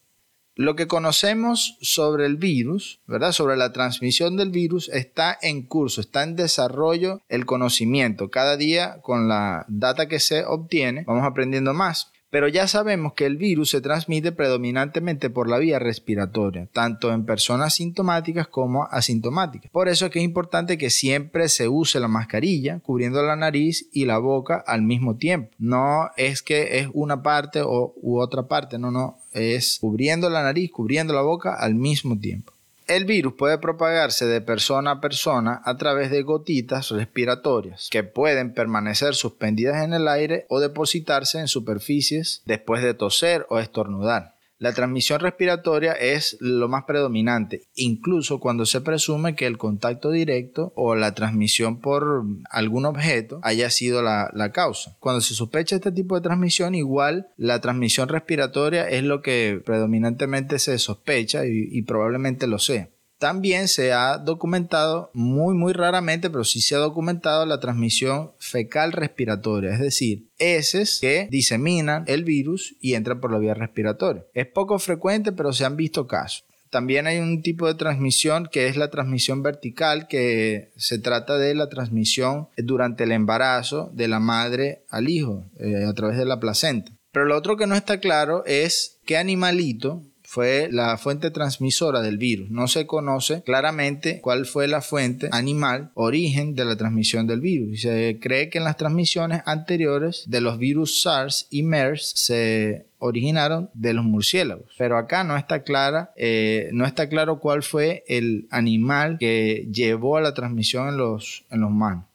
Lo 0.55 0.77
que 0.77 0.87
conocemos 0.87 1.79
sobre 1.81 2.27
el 2.27 2.37
virus, 2.37 3.01
¿verdad? 3.07 3.33
Sobre 3.33 3.57
la 3.57 3.73
transmisión 3.73 4.37
del 4.37 4.51
virus 4.51 4.91
está 4.91 5.39
en 5.41 5.63
curso, 5.63 6.01
está 6.01 6.25
en 6.25 6.37
desarrollo 6.37 7.23
el 7.29 7.47
conocimiento. 7.47 8.31
Cada 8.31 8.57
día 8.57 9.01
con 9.01 9.29
la 9.29 9.65
data 9.69 10.09
que 10.09 10.21
se 10.21 10.45
obtiene 10.45 11.05
vamos 11.07 11.25
aprendiendo 11.25 11.73
más. 11.73 12.13
Pero 12.33 12.49
ya 12.49 12.67
sabemos 12.67 13.13
que 13.13 13.27
el 13.27 13.37
virus 13.37 13.69
se 13.69 13.83
transmite 13.83 14.33
predominantemente 14.33 15.29
por 15.29 15.51
la 15.51 15.59
vía 15.59 15.79
respiratoria, 15.79 16.67
tanto 16.73 17.13
en 17.13 17.27
personas 17.27 17.75
sintomáticas 17.75 18.49
como 18.49 18.85
asintomáticas. 18.91 19.71
Por 19.71 19.91
eso 19.91 20.07
es 20.07 20.13
que 20.13 20.21
es 20.21 20.25
importante 20.25 20.79
que 20.79 20.89
siempre 20.89 21.51
se 21.51 21.69
use 21.69 22.01
la 22.01 22.09
mascarilla 22.09 22.81
cubriendo 22.81 23.23
la 23.23 23.37
nariz 23.37 23.87
y 23.93 24.07
la 24.07 24.17
boca 24.17 24.65
al 24.67 24.81
mismo 24.81 25.17
tiempo. 25.17 25.51
No 25.59 26.09
es 26.17 26.43
que 26.43 26.79
es 26.79 26.89
una 26.95 27.23
parte 27.23 27.61
o, 27.61 27.93
u 28.01 28.19
otra 28.19 28.49
parte, 28.49 28.79
no, 28.79 28.91
no, 28.91 29.19
es 29.33 29.77
cubriendo 29.79 30.31
la 30.31 30.43
nariz, 30.43 30.71
cubriendo 30.71 31.13
la 31.13 31.21
boca 31.21 31.55
al 31.55 31.75
mismo 31.75 32.19
tiempo. 32.19 32.52
El 32.89 33.05
virus 33.05 33.35
puede 33.35 33.59
propagarse 33.59 34.27
de 34.27 34.41
persona 34.41 34.93
a 34.93 35.01
persona 35.01 35.63
a 35.65 35.77
través 35.77 36.11
de 36.11 36.23
gotitas 36.23 36.91
respiratorias 36.91 37.89
que 37.91 38.03
pueden 38.03 38.55
permanecer 38.55 39.15
suspendidas 39.15 39.85
en 39.85 39.95
el 39.95 40.09
aire 40.09 40.47
o 40.49 40.61
depositarse 40.61 41.39
en 41.39 41.49
superficies 41.49 42.43
después 42.45 42.83
de 42.83 42.95
toser 42.95 43.47
o 43.51 43.61
estornudar. 43.61 44.35
La 44.63 44.73
transmisión 44.73 45.19
respiratoria 45.19 45.91
es 45.91 46.37
lo 46.39 46.69
más 46.69 46.85
predominante, 46.85 47.63
incluso 47.75 48.39
cuando 48.39 48.65
se 48.65 48.81
presume 48.81 49.35
que 49.35 49.49
el 49.49 49.59
contacto 49.59 50.13
directo 50.13 50.73
o 50.77 50.95
la 50.95 51.15
transmisión 51.15 51.81
por 51.81 52.23
algún 52.49 52.87
objeto 52.87 53.41
haya 53.43 53.71
sido 53.71 54.03
la, 54.03 54.31
causa. 54.55 54.97
Cuando 55.01 55.21
se 55.21 55.35
sospecha 55.35 55.75
este 55.75 55.91
tipo 55.91 56.15
de 56.15 56.21
transmisión, 56.21 56.77
igual 56.77 57.27
la 57.37 57.61
transmisión 57.61 58.09
respiratoria 58.09 58.89
es 58.89 59.03
lo 59.03 59.21
que 59.21 59.61
predominantemente 59.67 60.61
se 60.61 60.79
sospecha 60.79 61.45
y 61.45 61.83
probablemente 61.83 62.47
lo 62.47 62.61
sea. 62.61 62.89
También 63.23 63.69
se 63.69 63.93
ha 63.93 64.19
documentado, 64.19 65.13
muy 65.15 65.55
muy 65.55 65.73
raramente, 65.73 66.29
pero 66.29 66.43
sí 66.43 66.61
se 66.61 66.75
ha 66.75 66.79
documentado 66.79 67.47
la 67.47 67.61
transmisión 67.61 68.33
fecal 68.41 68.91
respiratoria, 68.91 69.73
es 69.75 69.79
decir, 69.79 70.27
heces 70.41 70.99
que 71.01 71.29
diseminan 71.31 72.03
el 72.09 72.25
virus 72.25 72.75
y 72.81 72.95
entran 72.95 73.21
por 73.21 73.31
la 73.31 73.39
vía 73.39 73.55
respiratoria. 73.55 74.25
Es 74.35 74.49
poco 74.49 74.77
frecuente, 74.81 75.31
pero 75.31 75.53
se 75.53 75.65
han 75.65 75.77
visto 75.77 76.09
casos. 76.09 76.47
También 76.69 77.07
hay 77.07 77.21
un 77.21 77.43
tipo 77.43 77.69
de 77.69 77.75
transmisión 77.75 78.49
que 78.51 78.67
es 78.67 78.77
la 78.77 78.91
transmisión 78.91 79.45
vertical, 79.45 80.09
que 80.09 80.73
se 80.77 80.99
trata 80.99 81.39
de 81.39 81.55
la 81.55 81.69
transmisión 81.69 82.49
durante 82.57 83.05
el 83.05 83.13
embarazo 83.13 83.93
de 83.95 84.09
la 84.09 84.19
madre 84.19 84.83
al 84.91 85.09
hijo 85.09 85.45
eh, 85.61 85.85
a 85.89 85.95
través 85.95 86.19
de 86.19 86.25
la 86.25 86.41
placenta. 86.41 86.91
Pero 87.13 87.27
lo 87.27 87.37
otro 87.37 87.57
que 87.57 87.69
no 87.69 87.77
está 87.77 88.01
claro 88.01 88.43
es 88.47 88.99
qué 89.07 89.17
animalito 89.17 90.03
fue 90.33 90.71
la 90.73 90.97
fuente 90.97 91.31
transmisora 91.31 92.01
del 92.01 92.17
virus. 92.17 92.49
No 92.49 92.67
se 92.67 92.87
conoce 92.87 93.43
claramente 93.43 94.23
cuál 94.23 94.47
fue 94.47 94.67
la 94.67 94.81
fuente 94.81 95.29
animal, 95.31 95.91
origen 95.93 96.55
de 96.55 96.65
la 96.65 96.75
transmisión 96.75 97.27
del 97.27 97.43
virus. 97.43 97.83
Se 97.83 98.19
cree 98.19 98.49
que 98.49 98.57
en 98.57 98.65
las 98.65 98.79
transmisiones 98.79 99.43
anteriores 99.45 100.25
de 100.27 100.41
los 100.41 100.57
virus 100.57 101.03
SARS 101.03 101.49
y 101.51 101.63
MERS 101.65 102.15
se 102.17 102.87
originaron 102.97 103.69
de 103.75 103.93
los 103.93 104.07
murciélagos. 104.07 104.73
Pero 104.79 104.97
acá 104.97 105.23
no 105.23 105.37
está 105.37 105.65
clara, 105.65 106.15
eh, 106.17 106.71
no 106.73 106.87
está 106.87 107.11
claro 107.11 107.39
cuál 107.39 107.63
fue 107.63 108.03
el 108.09 108.47
animal 108.51 109.19
que 109.21 109.69
llevó 109.71 110.17
a 110.17 110.23
la 110.23 110.33
transmisión 110.33 110.89
en 110.89 110.97
los, 110.97 111.45
en 111.51 111.61
los 111.61 111.69
humanos. 111.69 112.07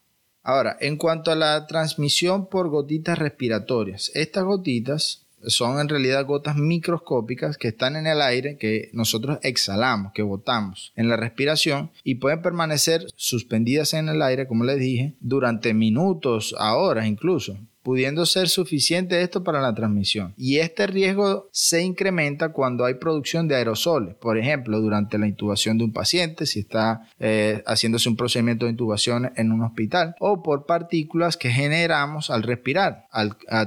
Ahora, 0.41 0.75
en 0.79 0.97
cuanto 0.97 1.29
a 1.29 1.35
la 1.35 1.67
transmisión 1.67 2.47
por 2.47 2.69
gotitas 2.69 3.19
respiratorias, 3.19 4.09
estas 4.15 4.43
gotitas 4.43 5.26
son 5.45 5.79
en 5.79 5.89
realidad 5.89 6.25
gotas 6.25 6.55
microscópicas 6.57 7.57
que 7.57 7.69
están 7.69 7.95
en 7.95 8.07
el 8.07 8.21
aire 8.21 8.57
que 8.57 8.89
nosotros 8.93 9.39
exhalamos, 9.43 10.11
que 10.13 10.23
botamos 10.23 10.93
en 10.95 11.09
la 11.09 11.17
respiración 11.17 11.91
y 12.03 12.15
pueden 12.15 12.41
permanecer 12.41 13.05
suspendidas 13.15 13.93
en 13.93 14.09
el 14.09 14.21
aire, 14.21 14.47
como 14.47 14.63
les 14.63 14.79
dije, 14.79 15.15
durante 15.19 15.73
minutos, 15.73 16.55
a 16.57 16.75
horas 16.75 17.07
incluso 17.07 17.57
pudiendo 17.87 18.25
ser 18.25 18.49
suficiente 18.49 19.21
esto 19.21 19.45
para 19.45 19.61
la 19.61 19.73
transmisión. 19.73 20.33
Y 20.35 20.57
este 20.57 20.87
riesgo 20.87 21.47
se 21.53 21.83
incrementa 21.83 22.51
cuando 22.51 22.83
hay 22.83 22.95
producción 22.95 23.47
de 23.47 23.55
aerosoles, 23.55 24.13
por 24.15 24.37
ejemplo, 24.37 24.81
durante 24.81 25.17
la 25.17 25.25
intubación 25.25 25.77
de 25.77 25.85
un 25.85 25.93
paciente, 25.93 26.45
si 26.45 26.59
está 26.59 27.07
eh, 27.17 27.63
haciéndose 27.65 28.09
un 28.09 28.17
procedimiento 28.17 28.65
de 28.65 28.71
intubación 28.71 29.31
en 29.37 29.53
un 29.53 29.61
hospital, 29.63 30.15
o 30.19 30.43
por 30.43 30.65
partículas 30.65 31.37
que 31.37 31.49
generamos 31.49 32.29
al 32.29 32.43
respirar, 32.43 33.05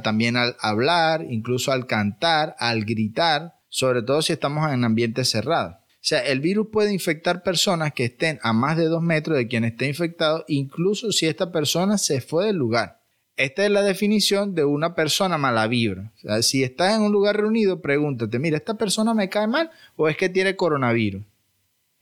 también 0.02 0.36
al 0.36 0.54
hablar, 0.60 1.24
incluso 1.30 1.72
al 1.72 1.86
cantar, 1.86 2.56
al 2.58 2.84
gritar, 2.84 3.54
sobre 3.70 4.02
todo 4.02 4.20
si 4.20 4.34
estamos 4.34 4.70
en 4.70 4.84
ambientes 4.84 5.30
cerrados. 5.30 5.76
O 5.76 6.02
sea, 6.02 6.20
el 6.26 6.40
virus 6.40 6.68
puede 6.70 6.92
infectar 6.92 7.42
personas 7.42 7.94
que 7.94 8.04
estén 8.04 8.38
a 8.42 8.52
más 8.52 8.76
de 8.76 8.84
dos 8.84 9.02
metros 9.02 9.38
de 9.38 9.48
quien 9.48 9.64
esté 9.64 9.86
infectado, 9.86 10.44
incluso 10.46 11.10
si 11.10 11.24
esta 11.24 11.50
persona 11.50 11.96
se 11.96 12.20
fue 12.20 12.44
del 12.44 12.56
lugar. 12.56 12.99
Esta 13.40 13.64
es 13.64 13.70
la 13.70 13.80
definición 13.80 14.54
de 14.54 14.66
una 14.66 14.94
persona 14.94 15.38
mala 15.38 15.66
vibra. 15.66 16.12
si 16.42 16.62
estás 16.62 16.94
en 16.94 17.00
un 17.00 17.10
lugar 17.10 17.38
reunido, 17.38 17.80
pregúntate, 17.80 18.38
mira, 18.38 18.58
¿esta 18.58 18.74
persona 18.74 19.14
me 19.14 19.30
cae 19.30 19.46
mal 19.46 19.70
o 19.96 20.10
es 20.10 20.18
que 20.18 20.28
tiene 20.28 20.56
coronavirus? 20.56 21.24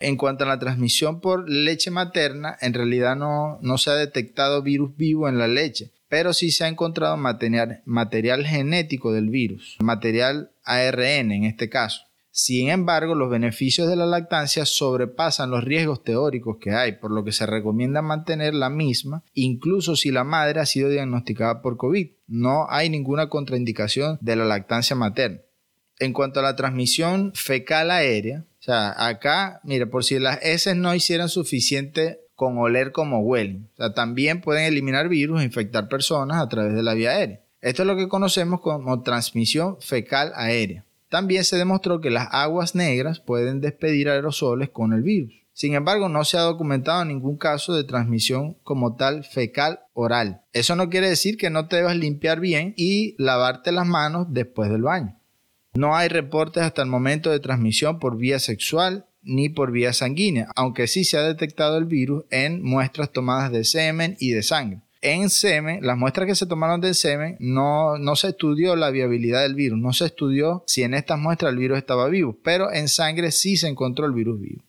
En 0.00 0.16
cuanto 0.16 0.42
a 0.42 0.48
la 0.48 0.58
transmisión 0.58 1.20
por 1.20 1.48
leche 1.48 1.92
materna, 1.92 2.58
en 2.60 2.74
realidad 2.74 3.14
no, 3.14 3.60
no 3.62 3.78
se 3.78 3.90
ha 3.90 3.94
detectado 3.94 4.62
virus 4.62 4.96
vivo 4.96 5.28
en 5.28 5.38
la 5.38 5.46
leche, 5.46 5.92
pero 6.08 6.32
sí 6.32 6.50
se 6.50 6.64
ha 6.64 6.68
encontrado 6.68 7.16
material, 7.16 7.82
material 7.84 8.44
genético 8.44 9.12
del 9.12 9.30
virus, 9.30 9.76
material 9.78 10.50
ARN 10.64 11.30
en 11.30 11.44
este 11.44 11.68
caso. 11.68 12.07
Sin 12.40 12.68
embargo, 12.68 13.16
los 13.16 13.30
beneficios 13.30 13.88
de 13.88 13.96
la 13.96 14.06
lactancia 14.06 14.64
sobrepasan 14.64 15.50
los 15.50 15.64
riesgos 15.64 16.04
teóricos 16.04 16.58
que 16.60 16.70
hay, 16.70 16.92
por 16.92 17.10
lo 17.10 17.24
que 17.24 17.32
se 17.32 17.46
recomienda 17.46 18.00
mantener 18.00 18.54
la 18.54 18.70
misma, 18.70 19.24
incluso 19.34 19.96
si 19.96 20.12
la 20.12 20.22
madre 20.22 20.60
ha 20.60 20.64
sido 20.64 20.88
diagnosticada 20.88 21.62
por 21.62 21.76
COVID. 21.76 22.10
No 22.28 22.70
hay 22.70 22.90
ninguna 22.90 23.28
contraindicación 23.28 24.18
de 24.20 24.36
la 24.36 24.44
lactancia 24.44 24.94
materna. 24.94 25.40
En 25.98 26.12
cuanto 26.12 26.38
a 26.38 26.44
la 26.44 26.54
transmisión 26.54 27.32
fecal 27.34 27.90
aérea, 27.90 28.44
o 28.60 28.62
sea, 28.62 28.94
acá, 29.08 29.60
mire, 29.64 29.88
por 29.88 30.04
si 30.04 30.20
las 30.20 30.38
heces 30.40 30.76
no 30.76 30.94
hicieran 30.94 31.28
suficiente 31.28 32.20
con 32.36 32.56
oler 32.56 32.92
como 32.92 33.18
huelen, 33.18 33.68
o 33.72 33.76
sea, 33.78 33.94
también 33.94 34.42
pueden 34.42 34.62
eliminar 34.62 35.08
virus 35.08 35.40
e 35.40 35.44
infectar 35.44 35.88
personas 35.88 36.40
a 36.40 36.48
través 36.48 36.74
de 36.74 36.84
la 36.84 36.94
vía 36.94 37.10
aérea. 37.10 37.40
Esto 37.60 37.82
es 37.82 37.88
lo 37.88 37.96
que 37.96 38.06
conocemos 38.06 38.60
como 38.60 39.02
transmisión 39.02 39.78
fecal 39.80 40.30
aérea. 40.36 40.84
También 41.08 41.44
se 41.44 41.56
demostró 41.56 42.00
que 42.00 42.10
las 42.10 42.28
aguas 42.32 42.74
negras 42.74 43.20
pueden 43.20 43.60
despedir 43.60 44.08
aerosoles 44.08 44.70
con 44.70 44.92
el 44.92 45.02
virus. 45.02 45.32
Sin 45.58 45.74
embargo, 45.74 46.08
no 46.08 46.24
se 46.24 46.36
ha 46.36 46.42
documentado 46.42 47.04
ningún 47.04 47.36
caso 47.36 47.74
de 47.74 47.82
transmisión 47.82 48.54
como 48.62 48.94
tal 48.94 49.24
fecal 49.24 49.80
oral. 49.92 50.42
Eso 50.52 50.76
no 50.76 50.88
quiere 50.88 51.08
decir 51.08 51.36
que 51.36 51.50
no 51.50 51.66
te 51.66 51.76
debas 51.76 51.96
limpiar 51.96 52.38
bien 52.38 52.74
y 52.76 53.16
lavarte 53.18 53.72
las 53.72 53.86
manos 53.86 54.28
después 54.30 54.70
del 54.70 54.82
baño. 54.82 55.18
No 55.74 55.96
hay 55.96 56.08
reportes 56.08 56.62
hasta 56.62 56.82
el 56.82 56.88
momento 56.88 57.30
de 57.30 57.40
transmisión 57.40 57.98
por 57.98 58.16
vía 58.16 58.38
sexual 58.38 59.06
ni 59.22 59.48
por 59.48 59.72
vía 59.72 59.92
sanguínea, 59.92 60.48
aunque 60.54 60.86
sí 60.86 61.04
se 61.04 61.18
ha 61.18 61.22
detectado 61.22 61.76
el 61.76 61.86
virus 61.86 62.24
en 62.30 62.62
muestras 62.62 63.10
tomadas 63.10 63.50
de 63.50 63.64
semen 63.64 64.16
y 64.20 64.30
de 64.30 64.42
sangre. 64.42 64.82
En 65.00 65.30
semen, 65.30 65.86
las 65.86 65.96
muestras 65.96 66.26
que 66.26 66.34
se 66.34 66.46
tomaron 66.46 66.80
del 66.80 66.94
semen, 66.94 67.36
no, 67.38 67.98
no 67.98 68.16
se 68.16 68.28
estudió 68.28 68.74
la 68.74 68.90
viabilidad 68.90 69.42
del 69.42 69.54
virus, 69.54 69.78
no 69.78 69.92
se 69.92 70.06
estudió 70.06 70.64
si 70.66 70.82
en 70.82 70.94
estas 70.94 71.18
muestras 71.18 71.52
el 71.52 71.58
virus 71.58 71.78
estaba 71.78 72.08
vivo, 72.08 72.36
pero 72.42 72.72
en 72.72 72.88
sangre 72.88 73.30
sí 73.30 73.56
se 73.56 73.68
encontró 73.68 74.06
el 74.06 74.12
virus 74.12 74.40
vivo. 74.40 74.62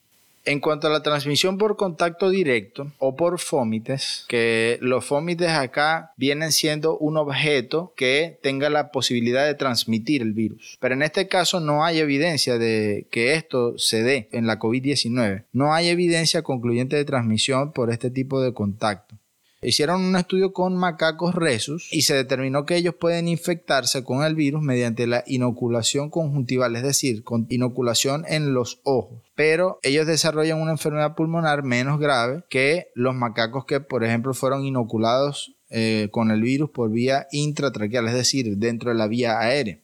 En 0.45 0.61
cuanto 0.61 0.87
a 0.87 0.89
la 0.89 1.03
transmisión 1.03 1.57
por 1.57 1.75
contacto 1.75 2.29
directo 2.29 2.91
o 2.97 3.15
por 3.15 3.39
fómites, 3.39 4.25
que 4.27 4.79
los 4.81 5.05
fómites 5.05 5.49
acá 5.49 6.13
vienen 6.15 6.51
siendo 6.51 6.97
un 6.97 7.17
objeto 7.17 7.93
que 7.95 8.39
tenga 8.41 8.69
la 8.69 8.91
posibilidad 8.91 9.45
de 9.45 9.53
transmitir 9.53 10.21
el 10.21 10.33
virus. 10.33 10.77
Pero 10.79 10.95
en 10.95 11.03
este 11.03 11.27
caso 11.27 11.59
no 11.59 11.83
hay 11.83 11.99
evidencia 11.99 12.57
de 12.57 13.05
que 13.11 13.35
esto 13.35 13.77
se 13.77 14.01
dé 14.01 14.29
en 14.31 14.47
la 14.47 14.57
COVID-19. 14.57 15.43
No 15.51 15.73
hay 15.73 15.89
evidencia 15.89 16.41
concluyente 16.41 16.95
de 16.95 17.05
transmisión 17.05 17.71
por 17.71 17.91
este 17.91 18.09
tipo 18.09 18.41
de 18.41 18.53
contacto. 18.53 19.18
Hicieron 19.61 20.01
un 20.01 20.15
estudio 20.15 20.53
con 20.53 20.77
macacos 20.77 21.35
resus 21.35 21.91
y 21.91 22.03
se 22.03 22.15
determinó 22.15 22.65
que 22.65 22.77
ellos 22.77 22.95
pueden 22.95 23.27
infectarse 23.27 24.03
con 24.03 24.23
el 24.23 24.35
virus 24.35 24.61
mediante 24.61 25.05
la 25.05 25.23
inoculación 25.27 26.09
conjuntival, 26.09 26.75
es 26.77 26.83
decir, 26.83 27.23
con 27.23 27.45
inoculación 27.49 28.23
en 28.27 28.53
los 28.53 28.79
ojos. 28.83 29.21
Pero 29.35 29.79
ellos 29.83 30.07
desarrollan 30.07 30.61
una 30.61 30.71
enfermedad 30.71 31.15
pulmonar 31.15 31.63
menos 31.63 31.99
grave 31.99 32.43
que 32.49 32.87
los 32.95 33.15
macacos 33.15 33.65
que, 33.65 33.81
por 33.81 34.05
ejemplo, 34.05 34.33
fueron 34.33 34.63
inoculados 34.63 35.55
eh, 35.69 36.07
con 36.11 36.31
el 36.31 36.41
virus 36.41 36.69
por 36.69 36.89
vía 36.89 37.27
intratraqueal, 37.31 38.07
es 38.07 38.13
decir, 38.13 38.57
dentro 38.57 38.91
de 38.91 38.97
la 38.97 39.07
vía 39.07 39.39
aérea. 39.39 39.79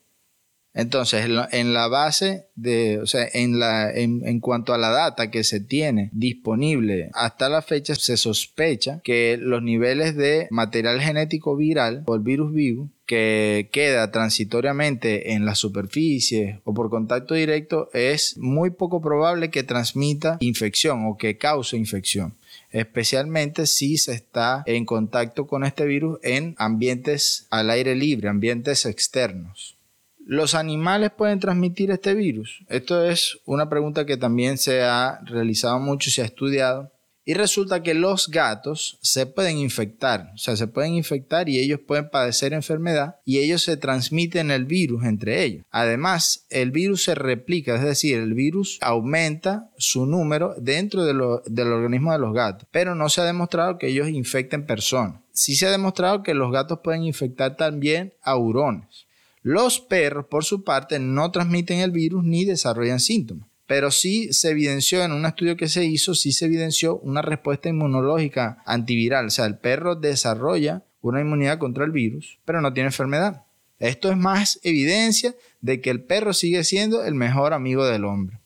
Entonces, 0.76 1.24
en 1.52 1.72
la 1.72 1.88
base 1.88 2.48
de, 2.54 3.00
o 3.00 3.06
sea, 3.06 3.26
en, 3.32 3.58
la, 3.58 3.90
en, 3.90 4.40
cuanto 4.40 4.74
a 4.74 4.78
la 4.78 4.90
data 4.90 5.30
que 5.30 5.42
se 5.42 5.58
tiene 5.58 6.10
disponible 6.12 7.08
hasta 7.14 7.48
la 7.48 7.62
fecha, 7.62 7.94
se 7.94 8.18
sospecha 8.18 9.00
que 9.02 9.38
los 9.40 9.62
niveles 9.62 10.16
de 10.16 10.48
material 10.50 11.00
genético 11.00 11.56
viral 11.56 12.02
o 12.06 12.14
el 12.14 12.20
virus 12.20 12.52
vivo 12.52 12.90
que 13.06 13.70
queda 13.72 14.10
transitoriamente 14.10 15.32
en 15.32 15.46
la 15.46 15.54
superficie 15.54 16.60
o 16.64 16.74
por 16.74 16.90
contacto 16.90 17.34
directo 17.34 17.88
es 17.94 18.36
muy 18.36 18.70
poco 18.70 19.00
probable 19.00 19.50
que 19.50 19.62
transmita 19.62 20.36
infección 20.40 21.06
o 21.06 21.16
que 21.16 21.38
cause 21.38 21.76
infección 21.76 22.34
especialmente 22.70 23.66
si 23.66 23.96
se 23.96 24.12
está 24.12 24.62
en 24.66 24.84
contacto 24.84 25.46
con 25.46 25.64
este 25.64 25.86
virus 25.86 26.18
en 26.22 26.54
ambientes 26.58 27.46
al 27.50 27.70
aire 27.70 27.94
libre, 27.94 28.28
ambientes 28.28 28.84
externos. 28.84 29.75
¿Los 30.28 30.56
animales 30.56 31.12
pueden 31.16 31.38
transmitir 31.38 31.92
este 31.92 32.12
virus? 32.14 32.64
Esto 32.68 33.04
es 33.04 33.38
una 33.44 33.68
pregunta 33.68 34.06
que 34.06 34.16
también 34.16 34.58
se 34.58 34.82
ha 34.82 35.20
realizado 35.24 35.78
mucho, 35.78 36.10
se 36.10 36.20
ha 36.20 36.24
estudiado. 36.24 36.90
Y 37.24 37.34
resulta 37.34 37.84
que 37.84 37.94
los 37.94 38.28
gatos 38.28 38.98
se 39.02 39.26
pueden 39.26 39.58
infectar, 39.58 40.32
o 40.34 40.38
sea, 40.38 40.56
se 40.56 40.66
pueden 40.66 40.94
infectar 40.94 41.48
y 41.48 41.60
ellos 41.60 41.78
pueden 41.78 42.10
padecer 42.10 42.52
enfermedad 42.52 43.16
y 43.24 43.38
ellos 43.38 43.62
se 43.62 43.76
transmiten 43.76 44.50
el 44.50 44.64
virus 44.64 45.04
entre 45.04 45.44
ellos. 45.44 45.64
Además, 45.70 46.44
el 46.50 46.72
virus 46.72 47.04
se 47.04 47.14
replica, 47.14 47.76
es 47.76 47.82
decir, 47.82 48.18
el 48.18 48.34
virus 48.34 48.78
aumenta 48.80 49.70
su 49.78 50.06
número 50.06 50.56
dentro 50.58 51.04
del 51.04 51.72
organismo 51.72 52.12
de 52.12 52.18
los 52.18 52.34
gatos, 52.34 52.66
pero 52.72 52.96
no 52.96 53.08
se 53.08 53.20
ha 53.20 53.24
demostrado 53.24 53.78
que 53.78 53.88
ellos 53.88 54.08
infecten 54.08 54.66
personas. 54.66 55.20
Sí 55.30 55.54
se 55.54 55.66
ha 55.66 55.70
demostrado 55.70 56.24
que 56.24 56.34
los 56.34 56.50
gatos 56.50 56.80
pueden 56.82 57.04
infectar 57.04 57.56
también 57.56 58.12
a 58.22 58.36
hurones. 58.36 59.05
Los 59.48 59.78
perros, 59.78 60.26
por 60.28 60.44
su 60.44 60.64
parte, 60.64 60.98
no 60.98 61.30
transmiten 61.30 61.78
el 61.78 61.92
virus 61.92 62.24
ni 62.24 62.44
desarrollan 62.44 62.98
síntomas. 62.98 63.46
Pero 63.68 63.92
sí 63.92 64.32
se 64.32 64.50
evidenció 64.50 65.04
en 65.04 65.12
un 65.12 65.24
estudio 65.24 65.56
que 65.56 65.68
se 65.68 65.84
hizo, 65.84 66.16
sí 66.16 66.32
se 66.32 66.46
evidenció 66.46 66.98
una 66.98 67.22
respuesta 67.22 67.68
inmunológica 67.68 68.60
antiviral. 68.66 69.26
O 69.26 69.30
sea, 69.30 69.46
el 69.46 69.56
perro 69.56 69.94
desarrolla 69.94 70.82
una 71.00 71.20
inmunidad 71.20 71.58
contra 71.58 71.84
el 71.84 71.92
virus, 71.92 72.40
pero 72.44 72.60
no 72.60 72.72
tiene 72.72 72.88
enfermedad. 72.88 73.44
Esto 73.78 74.10
es 74.10 74.16
más 74.16 74.58
evidencia 74.64 75.36
de 75.60 75.80
que 75.80 75.90
el 75.90 76.02
perro 76.02 76.32
sigue 76.32 76.64
siendo 76.64 77.04
el 77.04 77.14
mejor 77.14 77.52
amigo 77.52 77.86
del 77.86 78.04
hombre. 78.04 78.40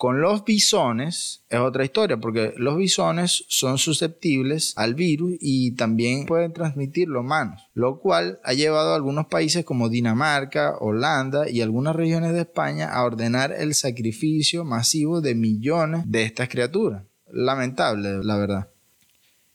Con 0.00 0.22
los 0.22 0.46
bisones 0.46 1.44
es 1.50 1.58
otra 1.58 1.84
historia, 1.84 2.16
porque 2.16 2.54
los 2.56 2.78
bisones 2.78 3.44
son 3.48 3.76
susceptibles 3.76 4.72
al 4.76 4.94
virus 4.94 5.34
y 5.38 5.72
también 5.72 6.24
pueden 6.24 6.54
transmitirlo 6.54 7.20
humanos, 7.20 7.68
lo 7.74 8.00
cual 8.00 8.40
ha 8.42 8.54
llevado 8.54 8.92
a 8.92 8.96
algunos 8.96 9.26
países 9.26 9.62
como 9.62 9.90
Dinamarca, 9.90 10.74
Holanda 10.80 11.50
y 11.50 11.60
algunas 11.60 11.94
regiones 11.94 12.32
de 12.32 12.40
España 12.40 12.88
a 12.88 13.04
ordenar 13.04 13.52
el 13.52 13.74
sacrificio 13.74 14.64
masivo 14.64 15.20
de 15.20 15.34
millones 15.34 16.04
de 16.06 16.22
estas 16.22 16.48
criaturas. 16.48 17.02
Lamentable, 17.30 18.24
la 18.24 18.38
verdad. 18.38 18.68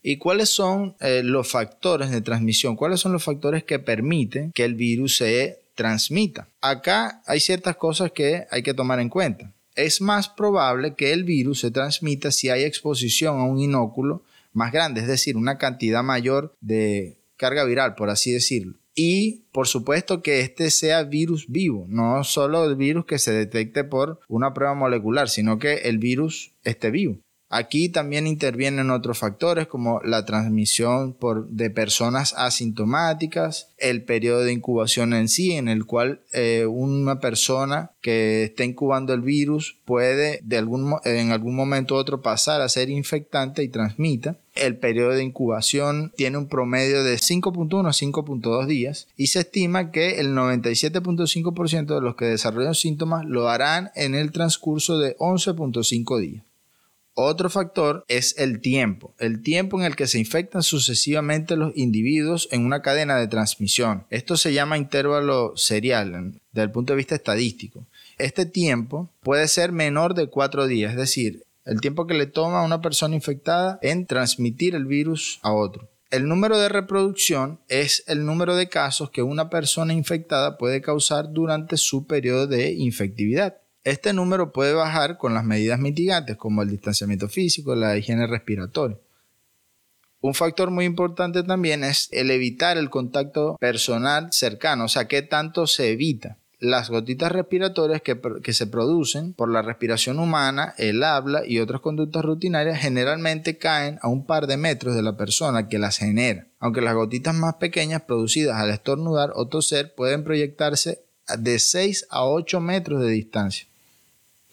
¿Y 0.00 0.18
cuáles 0.18 0.48
son 0.48 0.94
eh, 1.00 1.22
los 1.24 1.50
factores 1.50 2.12
de 2.12 2.20
transmisión? 2.20 2.76
¿Cuáles 2.76 3.00
son 3.00 3.12
los 3.12 3.24
factores 3.24 3.64
que 3.64 3.80
permiten 3.80 4.52
que 4.52 4.64
el 4.64 4.76
virus 4.76 5.16
se 5.16 5.58
transmita? 5.74 6.46
Acá 6.60 7.20
hay 7.26 7.40
ciertas 7.40 7.74
cosas 7.74 8.12
que 8.12 8.46
hay 8.52 8.62
que 8.62 8.74
tomar 8.74 9.00
en 9.00 9.08
cuenta 9.08 9.55
es 9.76 10.00
más 10.00 10.28
probable 10.28 10.94
que 10.94 11.12
el 11.12 11.24
virus 11.24 11.60
se 11.60 11.70
transmita 11.70 12.30
si 12.30 12.48
hay 12.48 12.64
exposición 12.64 13.38
a 13.38 13.44
un 13.44 13.60
inóculo 13.60 14.22
más 14.52 14.72
grande, 14.72 15.02
es 15.02 15.06
decir, 15.06 15.36
una 15.36 15.58
cantidad 15.58 16.02
mayor 16.02 16.54
de 16.60 17.18
carga 17.36 17.64
viral, 17.64 17.94
por 17.94 18.10
así 18.10 18.32
decirlo. 18.32 18.74
Y 18.94 19.42
por 19.52 19.68
supuesto 19.68 20.22
que 20.22 20.40
este 20.40 20.70
sea 20.70 21.04
virus 21.04 21.46
vivo, 21.48 21.84
no 21.88 22.24
solo 22.24 22.64
el 22.64 22.76
virus 22.76 23.04
que 23.04 23.18
se 23.18 23.30
detecte 23.30 23.84
por 23.84 24.20
una 24.26 24.54
prueba 24.54 24.74
molecular, 24.74 25.28
sino 25.28 25.58
que 25.58 25.74
el 25.84 25.98
virus 25.98 26.52
esté 26.64 26.90
vivo. 26.90 27.18
Aquí 27.48 27.88
también 27.88 28.26
intervienen 28.26 28.90
otros 28.90 29.18
factores 29.18 29.68
como 29.68 30.00
la 30.02 30.24
transmisión 30.24 31.16
de 31.48 31.70
personas 31.70 32.34
asintomáticas, 32.36 33.68
el 33.78 34.02
periodo 34.02 34.40
de 34.40 34.52
incubación 34.52 35.14
en 35.14 35.28
sí, 35.28 35.52
en 35.52 35.68
el 35.68 35.86
cual 35.86 36.22
eh, 36.32 36.66
una 36.66 37.20
persona 37.20 37.92
que 38.00 38.44
esté 38.44 38.64
incubando 38.64 39.14
el 39.14 39.20
virus 39.20 39.78
puede 39.84 40.40
de 40.42 40.58
algún, 40.58 40.96
en 41.04 41.30
algún 41.30 41.54
momento 41.54 41.94
u 41.94 41.98
otro 41.98 42.20
pasar 42.20 42.62
a 42.62 42.68
ser 42.68 42.90
infectante 42.90 43.62
y 43.62 43.68
transmita. 43.68 44.36
El 44.56 44.76
periodo 44.76 45.10
de 45.10 45.22
incubación 45.22 46.12
tiene 46.16 46.38
un 46.38 46.48
promedio 46.48 47.04
de 47.04 47.14
5.1 47.14 47.86
a 47.86 47.92
5.2 47.92 48.66
días 48.66 49.06
y 49.16 49.28
se 49.28 49.40
estima 49.40 49.92
que 49.92 50.18
el 50.18 50.34
97.5% 50.34 51.94
de 51.94 52.00
los 52.00 52.16
que 52.16 52.24
desarrollan 52.24 52.74
síntomas 52.74 53.24
lo 53.24 53.48
harán 53.48 53.90
en 53.94 54.16
el 54.16 54.32
transcurso 54.32 54.98
de 54.98 55.16
11.5 55.18 56.18
días. 56.18 56.42
Otro 57.18 57.48
factor 57.48 58.04
es 58.08 58.34
el 58.36 58.60
tiempo, 58.60 59.14
el 59.18 59.40
tiempo 59.40 59.80
en 59.80 59.86
el 59.86 59.96
que 59.96 60.06
se 60.06 60.18
infectan 60.18 60.62
sucesivamente 60.62 61.56
los 61.56 61.74
individuos 61.74 62.46
en 62.52 62.66
una 62.66 62.82
cadena 62.82 63.16
de 63.16 63.26
transmisión. 63.26 64.04
Esto 64.10 64.36
se 64.36 64.52
llama 64.52 64.76
intervalo 64.76 65.56
serial 65.56 66.38
desde 66.52 66.62
el 66.62 66.70
punto 66.70 66.92
de 66.92 66.98
vista 66.98 67.14
estadístico. 67.14 67.86
Este 68.18 68.44
tiempo 68.44 69.08
puede 69.22 69.48
ser 69.48 69.72
menor 69.72 70.12
de 70.12 70.26
cuatro 70.26 70.66
días, 70.66 70.90
es 70.90 70.98
decir, 70.98 71.44
el 71.64 71.80
tiempo 71.80 72.06
que 72.06 72.12
le 72.12 72.26
toma 72.26 72.60
a 72.60 72.66
una 72.66 72.82
persona 72.82 73.14
infectada 73.14 73.78
en 73.80 74.04
transmitir 74.04 74.74
el 74.74 74.84
virus 74.84 75.40
a 75.40 75.54
otro. 75.54 75.88
El 76.10 76.28
número 76.28 76.58
de 76.58 76.68
reproducción 76.68 77.60
es 77.68 78.04
el 78.08 78.26
número 78.26 78.56
de 78.56 78.68
casos 78.68 79.08
que 79.08 79.22
una 79.22 79.48
persona 79.48 79.94
infectada 79.94 80.58
puede 80.58 80.82
causar 80.82 81.32
durante 81.32 81.78
su 81.78 82.06
periodo 82.06 82.46
de 82.46 82.72
infectividad. 82.72 83.56
Este 83.86 84.12
número 84.12 84.52
puede 84.52 84.72
bajar 84.72 85.16
con 85.16 85.32
las 85.32 85.44
medidas 85.44 85.78
mitigantes 85.78 86.36
como 86.36 86.60
el 86.60 86.70
distanciamiento 86.70 87.28
físico, 87.28 87.76
la 87.76 87.96
higiene 87.96 88.26
respiratoria. 88.26 88.98
Un 90.20 90.34
factor 90.34 90.72
muy 90.72 90.86
importante 90.86 91.44
también 91.44 91.84
es 91.84 92.08
el 92.10 92.32
evitar 92.32 92.78
el 92.78 92.90
contacto 92.90 93.56
personal 93.60 94.32
cercano, 94.32 94.86
o 94.86 94.88
sea, 94.88 95.06
qué 95.06 95.22
tanto 95.22 95.68
se 95.68 95.92
evita. 95.92 96.36
Las 96.58 96.90
gotitas 96.90 97.30
respiratorias 97.30 98.02
que, 98.02 98.52
se 98.52 98.66
producen 98.66 99.34
por 99.34 99.52
la 99.52 99.62
respiración 99.62 100.18
humana, 100.18 100.74
el 100.78 101.04
habla 101.04 101.46
y 101.46 101.60
otras 101.60 101.80
conductas 101.80 102.24
rutinarias 102.24 102.80
generalmente 102.80 103.56
caen 103.56 104.00
a 104.02 104.08
un 104.08 104.26
par 104.26 104.48
de 104.48 104.56
metros 104.56 104.96
de 104.96 105.02
la 105.02 105.16
persona 105.16 105.68
que 105.68 105.78
las 105.78 105.98
genera, 105.98 106.48
aunque 106.58 106.80
las 106.80 106.96
gotitas 106.96 107.36
más 107.36 107.54
pequeñas 107.54 108.02
producidas 108.02 108.60
al 108.60 108.70
estornudar 108.70 109.30
o 109.36 109.46
toser 109.46 109.94
pueden 109.94 110.24
proyectarse 110.24 111.04
de 111.38 111.60
6 111.60 112.08
a 112.10 112.24
8 112.24 112.60
metros 112.60 113.00
de 113.00 113.10
distancia. 113.10 113.68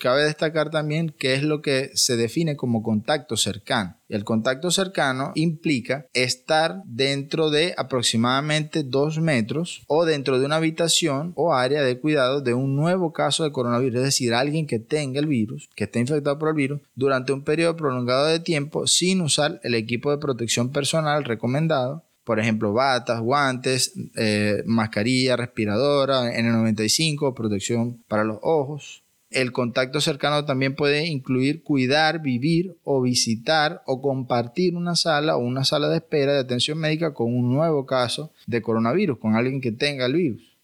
Cabe 0.03 0.25
destacar 0.25 0.69
también 0.69 1.15
qué 1.17 1.33
es 1.33 1.43
lo 1.43 1.61
que 1.61 1.91
se 1.93 2.17
define 2.17 2.57
como 2.57 2.83
contacto 2.83 3.37
cercano. 3.37 3.95
El 4.09 4.25
contacto 4.25 4.69
cercano 4.69 5.31
implica 5.33 6.07
estar 6.11 6.81
dentro 6.83 7.49
de 7.49 7.73
aproximadamente 7.77 8.83
2 8.83 9.21
metros 9.21 9.83
o 9.87 10.03
dentro 10.03 10.39
de 10.39 10.45
una 10.45 10.57
habitación 10.57 11.31
o 11.37 11.53
área 11.53 11.81
de 11.83 12.01
cuidado 12.01 12.41
de 12.41 12.53
un 12.53 12.75
nuevo 12.75 13.13
caso 13.13 13.45
de 13.45 13.53
coronavirus, 13.53 13.99
es 13.99 14.03
decir, 14.03 14.33
alguien 14.33 14.67
que 14.67 14.79
tenga 14.79 15.21
el 15.21 15.27
virus, 15.27 15.69
que 15.73 15.85
esté 15.85 16.01
infectado 16.01 16.37
por 16.37 16.49
el 16.49 16.55
virus, 16.55 16.81
durante 16.95 17.31
un 17.31 17.45
periodo 17.45 17.77
prolongado 17.77 18.25
de 18.25 18.41
tiempo 18.41 18.87
sin 18.87 19.21
usar 19.21 19.61
el 19.63 19.73
equipo 19.73 20.11
de 20.11 20.17
protección 20.17 20.69
personal 20.73 21.23
recomendado 21.23 22.03
por 22.23 22.39
ejemplo, 22.39 22.71
batas, 22.71 23.19
guantes, 23.19 23.93
eh, 24.15 24.63
mascarilla, 24.65 25.35
respiradora, 25.35 26.31
N95, 26.33 27.33
protección 27.33 28.01
para 28.07 28.23
los 28.23 28.39
ojos. 28.41 29.02
El 29.33 29.51
contacto 29.51 29.99
cercano 29.99 30.45
también 30.45 30.75
puede 30.75 31.07
incluir 31.07 31.63
cuidar, 31.63 32.21
vivir 32.21 32.77
o 32.83 33.01
visitar 33.01 33.81
o 33.85 34.01
compartir 34.01 34.75
una 34.75 34.95
sala 34.95 35.35
o 35.35 35.39
una 35.39 35.63
sala 35.63 35.89
de 35.89 35.97
espera 35.97 36.33
de 36.33 36.39
atención 36.39 36.77
médica 36.77 37.13
con 37.13 37.33
un 37.35 37.53
nuevo 37.53 37.85
caso 37.85 38.31
de 38.47 38.61
coronavirus, 38.61 39.17
con 39.17 39.35
alguien 39.35 39.59
que 39.59 39.71
tenga 39.71 40.05
el 40.05 40.13
virus. 40.13 40.57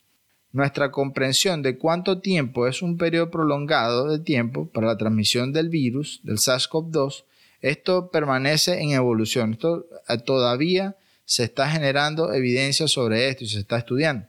Nuestra 0.51 0.91
comprensión 0.91 1.61
de 1.61 1.77
cuánto 1.77 2.21
tiempo 2.21 2.67
es 2.67 2.81
un 2.81 2.97
periodo 2.97 3.29
prolongado 3.29 4.07
de 4.07 4.19
tiempo 4.19 4.67
para 4.69 4.87
la 4.87 4.97
transmisión 4.97 5.53
del 5.53 5.69
virus, 5.69 6.21
del 6.23 6.37
SARS-CoV-2, 6.37 7.23
esto 7.61 8.09
permanece 8.09 8.81
en 8.81 8.91
evolución. 8.91 9.53
Esto 9.53 9.85
eh, 10.07 10.17
todavía 10.17 10.95
se 11.25 11.43
está 11.43 11.69
generando 11.69 12.33
evidencia 12.33 12.87
sobre 12.87 13.29
esto 13.29 13.43
y 13.43 13.47
se 13.47 13.59
está 13.59 13.77
estudiando. 13.77 14.27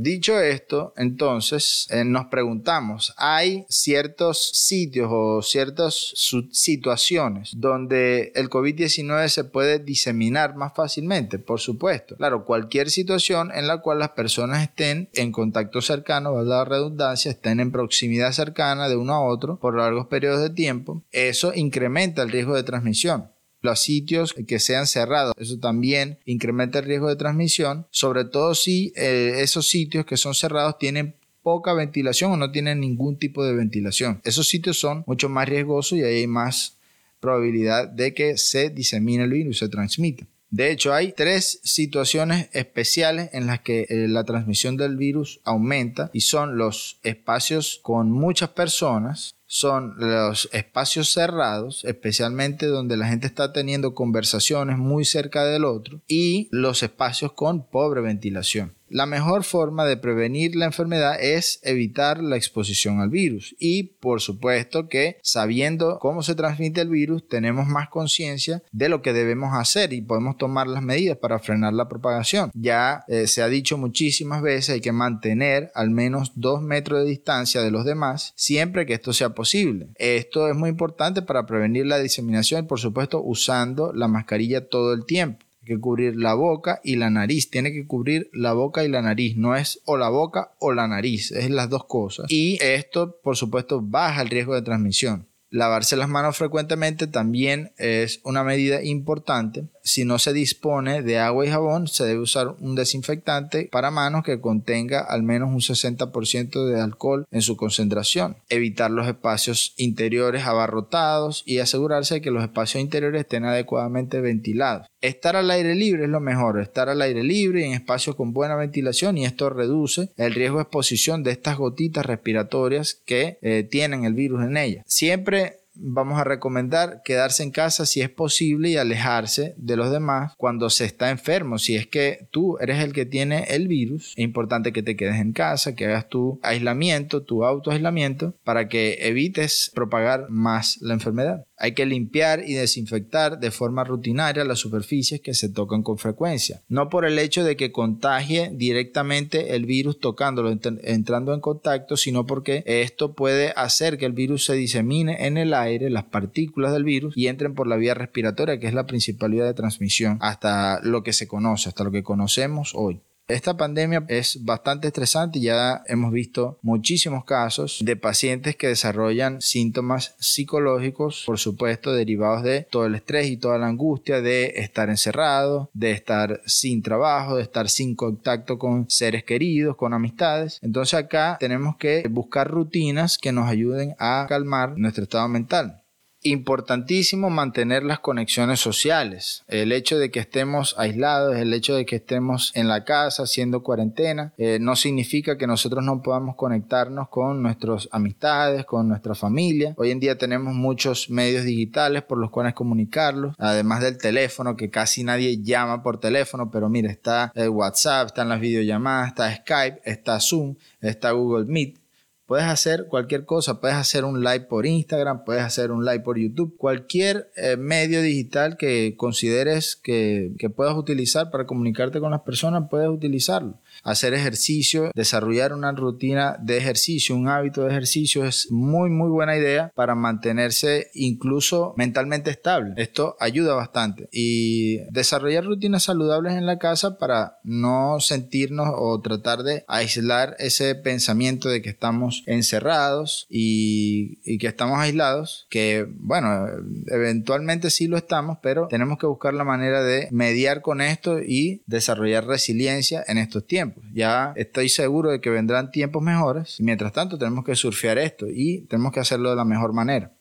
Dicho 0.00 0.38
esto, 0.38 0.92
entonces 0.96 1.88
eh, 1.90 2.04
nos 2.04 2.26
preguntamos, 2.26 3.12
¿hay 3.16 3.66
ciertos 3.68 4.50
sitios 4.52 5.08
o 5.10 5.42
ciertas 5.42 6.12
situaciones 6.52 7.50
donde 7.56 8.30
el 8.36 8.48
COVID-19 8.48 9.26
se 9.26 9.42
puede 9.42 9.80
diseminar 9.80 10.54
más 10.54 10.72
fácilmente? 10.76 11.40
Por 11.40 11.58
supuesto. 11.58 12.14
Claro, 12.14 12.44
cualquier 12.44 12.90
situación 12.90 13.50
en 13.52 13.66
la 13.66 13.78
cual 13.78 13.98
las 13.98 14.10
personas 14.10 14.62
estén 14.62 15.10
en 15.14 15.32
contacto 15.32 15.82
cercano, 15.82 16.32
va 16.32 16.44
la 16.44 16.64
redundancia, 16.64 17.32
estén 17.32 17.58
en 17.58 17.72
proximidad 17.72 18.30
cercana 18.30 18.88
de 18.88 18.94
uno 18.94 19.14
a 19.14 19.24
otro 19.24 19.58
por 19.58 19.76
largos 19.76 20.06
periodos 20.06 20.42
de 20.42 20.50
tiempo, 20.50 21.02
eso 21.10 21.52
incrementa 21.56 22.22
el 22.22 22.30
riesgo 22.30 22.54
de 22.54 22.62
transmisión 22.62 23.32
los 23.60 23.80
sitios 23.80 24.34
que 24.34 24.58
sean 24.58 24.86
cerrados. 24.86 25.34
Eso 25.38 25.58
también 25.58 26.18
incrementa 26.24 26.78
el 26.78 26.84
riesgo 26.84 27.08
de 27.08 27.16
transmisión, 27.16 27.86
sobre 27.90 28.24
todo 28.24 28.54
si 28.54 28.92
eh, 28.96 29.36
esos 29.38 29.68
sitios 29.68 30.06
que 30.06 30.16
son 30.16 30.34
cerrados 30.34 30.78
tienen 30.78 31.14
poca 31.42 31.72
ventilación 31.72 32.32
o 32.32 32.36
no 32.36 32.50
tienen 32.50 32.80
ningún 32.80 33.18
tipo 33.18 33.44
de 33.44 33.54
ventilación. 33.54 34.20
Esos 34.24 34.48
sitios 34.48 34.78
son 34.78 35.04
mucho 35.06 35.28
más 35.28 35.48
riesgosos 35.48 35.98
y 35.98 36.02
hay 36.02 36.26
más 36.26 36.76
probabilidad 37.20 37.88
de 37.88 38.14
que 38.14 38.36
se 38.36 38.70
disemine 38.70 39.24
el 39.24 39.30
virus, 39.30 39.58
se 39.58 39.68
transmita. 39.68 40.26
De 40.50 40.70
hecho, 40.70 40.94
hay 40.94 41.12
tres 41.12 41.60
situaciones 41.62 42.48
especiales 42.52 43.28
en 43.32 43.46
las 43.46 43.60
que 43.60 43.86
eh, 43.88 44.08
la 44.08 44.24
transmisión 44.24 44.78
del 44.78 44.96
virus 44.96 45.40
aumenta 45.44 46.10
y 46.14 46.22
son 46.22 46.56
los 46.56 47.00
espacios 47.02 47.80
con 47.82 48.10
muchas 48.10 48.50
personas, 48.50 49.34
son 49.48 49.94
los 49.96 50.48
espacios 50.52 51.10
cerrados, 51.10 51.84
especialmente 51.84 52.66
donde 52.66 52.96
la 52.96 53.08
gente 53.08 53.26
está 53.26 53.52
teniendo 53.52 53.94
conversaciones 53.94 54.78
muy 54.78 55.04
cerca 55.04 55.44
del 55.44 55.64
otro, 55.64 56.00
y 56.06 56.48
los 56.52 56.82
espacios 56.84 57.32
con 57.32 57.66
pobre 57.66 58.02
ventilación. 58.02 58.78
La 58.90 59.04
mejor 59.04 59.44
forma 59.44 59.84
de 59.84 59.98
prevenir 59.98 60.56
la 60.56 60.64
enfermedad 60.64 61.20
es 61.20 61.60
evitar 61.62 62.22
la 62.22 62.36
exposición 62.36 63.00
al 63.00 63.10
virus 63.10 63.54
y 63.58 63.82
por 63.82 64.22
supuesto 64.22 64.88
que 64.88 65.18
sabiendo 65.22 65.98
cómo 65.98 66.22
se 66.22 66.34
transmite 66.34 66.80
el 66.80 66.88
virus 66.88 67.28
tenemos 67.28 67.66
más 67.66 67.90
conciencia 67.90 68.62
de 68.72 68.88
lo 68.88 69.02
que 69.02 69.12
debemos 69.12 69.50
hacer 69.54 69.92
y 69.92 70.00
podemos 70.00 70.38
tomar 70.38 70.68
las 70.68 70.82
medidas 70.82 71.18
para 71.18 71.38
frenar 71.38 71.74
la 71.74 71.88
propagación. 71.88 72.50
Ya 72.54 73.04
eh, 73.08 73.26
se 73.26 73.42
ha 73.42 73.48
dicho 73.48 73.76
muchísimas 73.76 74.40
veces 74.40 74.70
hay 74.70 74.80
que 74.80 74.92
mantener 74.92 75.70
al 75.74 75.90
menos 75.90 76.32
dos 76.34 76.62
metros 76.62 77.00
de 77.00 77.10
distancia 77.10 77.60
de 77.60 77.70
los 77.70 77.84
demás 77.84 78.32
siempre 78.36 78.86
que 78.86 78.94
esto 78.94 79.12
sea 79.12 79.34
posible. 79.38 79.86
Esto 79.94 80.48
es 80.48 80.56
muy 80.56 80.68
importante 80.68 81.22
para 81.22 81.46
prevenir 81.46 81.86
la 81.86 82.00
diseminación 82.00 82.66
por 82.66 82.80
supuesto 82.80 83.22
usando 83.22 83.92
la 83.92 84.08
mascarilla 84.08 84.68
todo 84.68 84.92
el 84.92 85.06
tiempo 85.06 85.46
que 85.68 85.78
cubrir 85.78 86.16
la 86.16 86.34
boca 86.34 86.80
y 86.82 86.96
la 86.96 87.10
nariz. 87.10 87.50
Tiene 87.50 87.70
que 87.72 87.86
cubrir 87.86 88.30
la 88.32 88.54
boca 88.54 88.84
y 88.84 88.88
la 88.88 89.02
nariz. 89.02 89.36
No 89.36 89.54
es 89.54 89.80
o 89.84 89.96
la 89.96 90.08
boca 90.08 90.54
o 90.58 90.72
la 90.72 90.88
nariz. 90.88 91.30
Es 91.30 91.50
las 91.50 91.68
dos 91.68 91.84
cosas. 91.84 92.26
Y 92.30 92.58
esto, 92.60 93.20
por 93.22 93.36
supuesto, 93.36 93.80
baja 93.80 94.22
el 94.22 94.30
riesgo 94.30 94.54
de 94.54 94.62
transmisión. 94.62 95.28
Lavarse 95.50 95.96
las 95.96 96.08
manos 96.08 96.36
frecuentemente 96.36 97.06
también 97.06 97.72
es 97.78 98.20
una 98.24 98.44
medida 98.44 98.82
importante. 98.82 99.68
Si 99.88 100.04
no 100.04 100.18
se 100.18 100.34
dispone 100.34 101.00
de 101.00 101.18
agua 101.18 101.46
y 101.46 101.48
jabón, 101.48 101.88
se 101.88 102.04
debe 102.04 102.20
usar 102.20 102.54
un 102.60 102.74
desinfectante 102.74 103.70
para 103.72 103.90
manos 103.90 104.22
que 104.22 104.38
contenga 104.38 105.00
al 105.00 105.22
menos 105.22 105.48
un 105.48 105.60
60% 105.60 106.66
de 106.66 106.78
alcohol 106.78 107.26
en 107.30 107.40
su 107.40 107.56
concentración. 107.56 108.36
Evitar 108.50 108.90
los 108.90 109.08
espacios 109.08 109.72
interiores 109.78 110.44
abarrotados 110.44 111.42
y 111.46 111.60
asegurarse 111.60 112.16
de 112.16 112.20
que 112.20 112.30
los 112.30 112.42
espacios 112.42 112.82
interiores 112.82 113.22
estén 113.22 113.46
adecuadamente 113.46 114.20
ventilados. 114.20 114.86
Estar 115.00 115.36
al 115.36 115.50
aire 115.50 115.74
libre 115.74 116.04
es 116.04 116.10
lo 116.10 116.20
mejor, 116.20 116.60
estar 116.60 116.90
al 116.90 117.00
aire 117.00 117.24
libre 117.24 117.64
en 117.64 117.72
espacios 117.72 118.14
con 118.14 118.34
buena 118.34 118.56
ventilación 118.56 119.16
y 119.16 119.24
esto 119.24 119.48
reduce 119.48 120.10
el 120.18 120.34
riesgo 120.34 120.58
de 120.58 120.64
exposición 120.64 121.22
de 121.22 121.30
estas 121.30 121.56
gotitas 121.56 122.04
respiratorias 122.04 123.00
que 123.06 123.38
eh, 123.40 123.66
tienen 123.70 124.04
el 124.04 124.12
virus 124.12 124.42
en 124.42 124.58
ellas. 124.58 124.84
Siempre 124.86 125.60
vamos 125.78 126.18
a 126.18 126.24
recomendar 126.24 127.02
quedarse 127.04 127.42
en 127.42 127.50
casa 127.50 127.86
si 127.86 128.00
es 128.00 128.10
posible 128.10 128.70
y 128.70 128.76
alejarse 128.76 129.54
de 129.56 129.76
los 129.76 129.90
demás 129.90 130.32
cuando 130.36 130.70
se 130.70 130.84
está 130.84 131.10
enfermo. 131.10 131.58
Si 131.58 131.76
es 131.76 131.86
que 131.86 132.28
tú 132.30 132.58
eres 132.60 132.82
el 132.82 132.92
que 132.92 133.06
tiene 133.06 133.44
el 133.48 133.68
virus, 133.68 134.12
es 134.16 134.24
importante 134.24 134.72
que 134.72 134.82
te 134.82 134.96
quedes 134.96 135.16
en 135.16 135.32
casa, 135.32 135.74
que 135.74 135.86
hagas 135.86 136.08
tu 136.08 136.40
aislamiento, 136.42 137.22
tu 137.22 137.44
autoaislamiento, 137.44 138.34
para 138.44 138.68
que 138.68 138.98
evites 139.00 139.70
propagar 139.74 140.26
más 140.28 140.78
la 140.80 140.94
enfermedad. 140.94 141.44
Hay 141.56 141.72
que 141.72 141.86
limpiar 141.86 142.44
y 142.46 142.54
desinfectar 142.54 143.40
de 143.40 143.50
forma 143.50 143.82
rutinaria 143.82 144.44
las 144.44 144.60
superficies 144.60 145.20
que 145.20 145.34
se 145.34 145.48
tocan 145.48 145.82
con 145.82 145.98
frecuencia. 145.98 146.62
No 146.68 146.88
por 146.88 147.04
el 147.04 147.18
hecho 147.18 147.44
de 147.44 147.56
que 147.56 147.72
contagie 147.72 148.50
directamente 148.54 149.56
el 149.56 149.66
virus 149.66 149.98
tocándolo, 149.98 150.56
entrando 150.82 151.34
en 151.34 151.40
contacto, 151.40 151.96
sino 151.96 152.26
porque 152.26 152.62
esto 152.66 153.14
puede 153.14 153.52
hacer 153.56 153.98
que 153.98 154.06
el 154.06 154.12
virus 154.12 154.44
se 154.44 154.54
disemine 154.54 155.26
en 155.26 155.36
el 155.36 155.52
aire, 155.52 155.67
las 155.90 156.04
partículas 156.04 156.72
del 156.72 156.84
virus, 156.84 157.16
y 157.16 157.28
entren 157.28 157.54
por 157.54 157.66
la 157.66 157.76
vía 157.76 157.94
respiratoria, 157.94 158.58
que 158.58 158.66
es 158.66 158.74
la 158.74 158.86
principal 158.86 159.32
vía 159.32 159.44
de 159.44 159.54
transmisión, 159.54 160.18
hasta 160.20 160.80
lo 160.82 161.02
que 161.02 161.12
se 161.12 161.28
conoce, 161.28 161.68
hasta 161.68 161.84
lo 161.84 161.90
que 161.90 162.02
conocemos 162.02 162.72
hoy. 162.74 163.00
Esta 163.28 163.58
pandemia 163.58 164.06
es 164.08 164.42
bastante 164.42 164.88
estresante 164.88 165.38
y 165.38 165.42
ya 165.42 165.82
hemos 165.84 166.12
visto 166.12 166.58
muchísimos 166.62 167.26
casos 167.26 167.78
de 167.84 167.94
pacientes 167.94 168.56
que 168.56 168.68
desarrollan 168.68 169.42
síntomas 169.42 170.14
psicológicos, 170.18 171.24
por 171.26 171.38
supuesto, 171.38 171.92
derivados 171.92 172.42
de 172.42 172.66
todo 172.70 172.86
el 172.86 172.94
estrés 172.94 173.26
y 173.26 173.36
toda 173.36 173.58
la 173.58 173.66
angustia 173.66 174.22
de 174.22 174.54
estar 174.56 174.88
encerrado, 174.88 175.68
de 175.74 175.90
estar 175.90 176.40
sin 176.46 176.80
trabajo, 176.80 177.36
de 177.36 177.42
estar 177.42 177.68
sin 177.68 177.94
contacto 177.96 178.58
con 178.58 178.88
seres 178.88 179.24
queridos, 179.24 179.76
con 179.76 179.92
amistades. 179.92 180.58
Entonces 180.62 180.94
acá 180.94 181.36
tenemos 181.38 181.76
que 181.76 182.08
buscar 182.08 182.50
rutinas 182.50 183.18
que 183.18 183.32
nos 183.32 183.46
ayuden 183.46 183.94
a 183.98 184.24
calmar 184.26 184.78
nuestro 184.78 185.04
estado 185.04 185.28
mental 185.28 185.82
importantísimo 186.22 187.30
mantener 187.30 187.82
las 187.82 188.00
conexiones 188.00 188.60
sociales. 188.60 189.44
El 189.46 189.72
hecho 189.72 189.98
de 189.98 190.10
que 190.10 190.20
estemos 190.20 190.74
aislados, 190.78 191.36
el 191.36 191.52
hecho 191.52 191.74
de 191.74 191.86
que 191.86 191.96
estemos 191.96 192.52
en 192.54 192.68
la 192.68 192.84
casa 192.84 193.24
haciendo 193.24 193.62
cuarentena, 193.62 194.32
eh, 194.36 194.58
no 194.60 194.76
significa 194.76 195.38
que 195.38 195.46
nosotros 195.46 195.84
no 195.84 196.02
podamos 196.02 196.36
conectarnos 196.36 197.08
con 197.08 197.42
nuestras 197.42 197.88
amistades, 197.92 198.64
con 198.64 198.88
nuestra 198.88 199.14
familia. 199.14 199.74
Hoy 199.76 199.90
en 199.90 200.00
día 200.00 200.18
tenemos 200.18 200.54
muchos 200.54 201.10
medios 201.10 201.44
digitales 201.44 202.02
por 202.02 202.18
los 202.18 202.30
cuales 202.30 202.54
comunicarlos, 202.54 203.34
además 203.38 203.80
del 203.80 203.98
teléfono, 203.98 204.56
que 204.56 204.70
casi 204.70 205.04
nadie 205.04 205.42
llama 205.42 205.82
por 205.82 206.00
teléfono, 206.00 206.50
pero 206.50 206.68
mira, 206.68 206.90
está 206.90 207.32
el 207.34 207.50
WhatsApp, 207.50 208.08
están 208.08 208.28
las 208.28 208.40
videollamadas, 208.40 209.08
está 209.08 209.34
Skype, 209.34 209.80
está 209.84 210.20
Zoom, 210.20 210.56
está 210.80 211.12
Google 211.12 211.46
Meet. 211.46 211.87
Puedes 212.28 212.44
hacer 212.44 212.88
cualquier 212.88 213.24
cosa, 213.24 213.58
puedes 213.58 213.78
hacer 213.78 214.04
un 214.04 214.22
live 214.22 214.40
por 214.40 214.66
Instagram, 214.66 215.24
puedes 215.24 215.42
hacer 215.42 215.70
un 215.70 215.86
live 215.86 216.00
por 216.00 216.18
YouTube, 216.18 216.58
cualquier 216.58 217.30
eh, 217.36 217.56
medio 217.56 218.02
digital 218.02 218.58
que 218.58 218.96
consideres 218.98 219.76
que, 219.76 220.32
que 220.38 220.50
puedas 220.50 220.76
utilizar 220.76 221.30
para 221.30 221.46
comunicarte 221.46 222.00
con 222.00 222.10
las 222.10 222.20
personas, 222.20 222.64
puedes 222.68 222.90
utilizarlo. 222.90 223.58
Hacer 223.82 224.14
ejercicio, 224.14 224.90
desarrollar 224.94 225.52
una 225.52 225.72
rutina 225.72 226.36
de 226.40 226.58
ejercicio, 226.58 227.16
un 227.16 227.28
hábito 227.28 227.62
de 227.62 227.70
ejercicio 227.70 228.24
es 228.24 228.50
muy 228.50 228.90
muy 228.90 229.08
buena 229.08 229.36
idea 229.36 229.72
para 229.74 229.94
mantenerse 229.94 230.90
incluso 230.94 231.74
mentalmente 231.76 232.30
estable. 232.30 232.74
Esto 232.76 233.16
ayuda 233.20 233.54
bastante 233.54 234.08
y 234.12 234.78
desarrollar 234.90 235.44
rutinas 235.44 235.84
saludables 235.84 236.34
en 236.34 236.46
la 236.46 236.58
casa 236.58 236.98
para 236.98 237.38
no 237.42 238.00
sentirnos 238.00 238.68
o 238.74 239.00
tratar 239.00 239.42
de 239.42 239.64
aislar 239.68 240.36
ese 240.38 240.74
pensamiento 240.74 241.48
de 241.48 241.62
que 241.62 241.70
estamos 241.70 242.22
encerrados 242.26 243.26
y, 243.28 244.18
y 244.24 244.38
que 244.38 244.48
estamos 244.48 244.78
aislados, 244.78 245.46
que 245.50 245.86
bueno, 245.98 246.46
eventualmente 246.88 247.70
sí 247.70 247.86
lo 247.86 247.96
estamos, 247.96 248.38
pero 248.42 248.68
tenemos 248.68 248.98
que 248.98 249.06
buscar 249.06 249.34
la 249.34 249.44
manera 249.44 249.82
de 249.82 250.08
mediar 250.10 250.62
con 250.62 250.80
esto 250.80 251.20
y 251.20 251.62
desarrollar 251.66 252.26
resiliencia 252.26 253.04
en 253.06 253.18
estos 253.18 253.46
tiempos. 253.46 253.67
Ya 253.92 254.32
estoy 254.36 254.68
seguro 254.68 255.10
de 255.10 255.20
que 255.20 255.30
vendrán 255.30 255.70
tiempos 255.70 256.02
mejores. 256.02 256.56
Mientras 256.60 256.92
tanto, 256.92 257.18
tenemos 257.18 257.44
que 257.44 257.54
surfear 257.54 257.98
esto 257.98 258.26
y 258.28 258.66
tenemos 258.66 258.92
que 258.92 259.00
hacerlo 259.00 259.30
de 259.30 259.36
la 259.36 259.44
mejor 259.44 259.72
manera. 259.72 260.12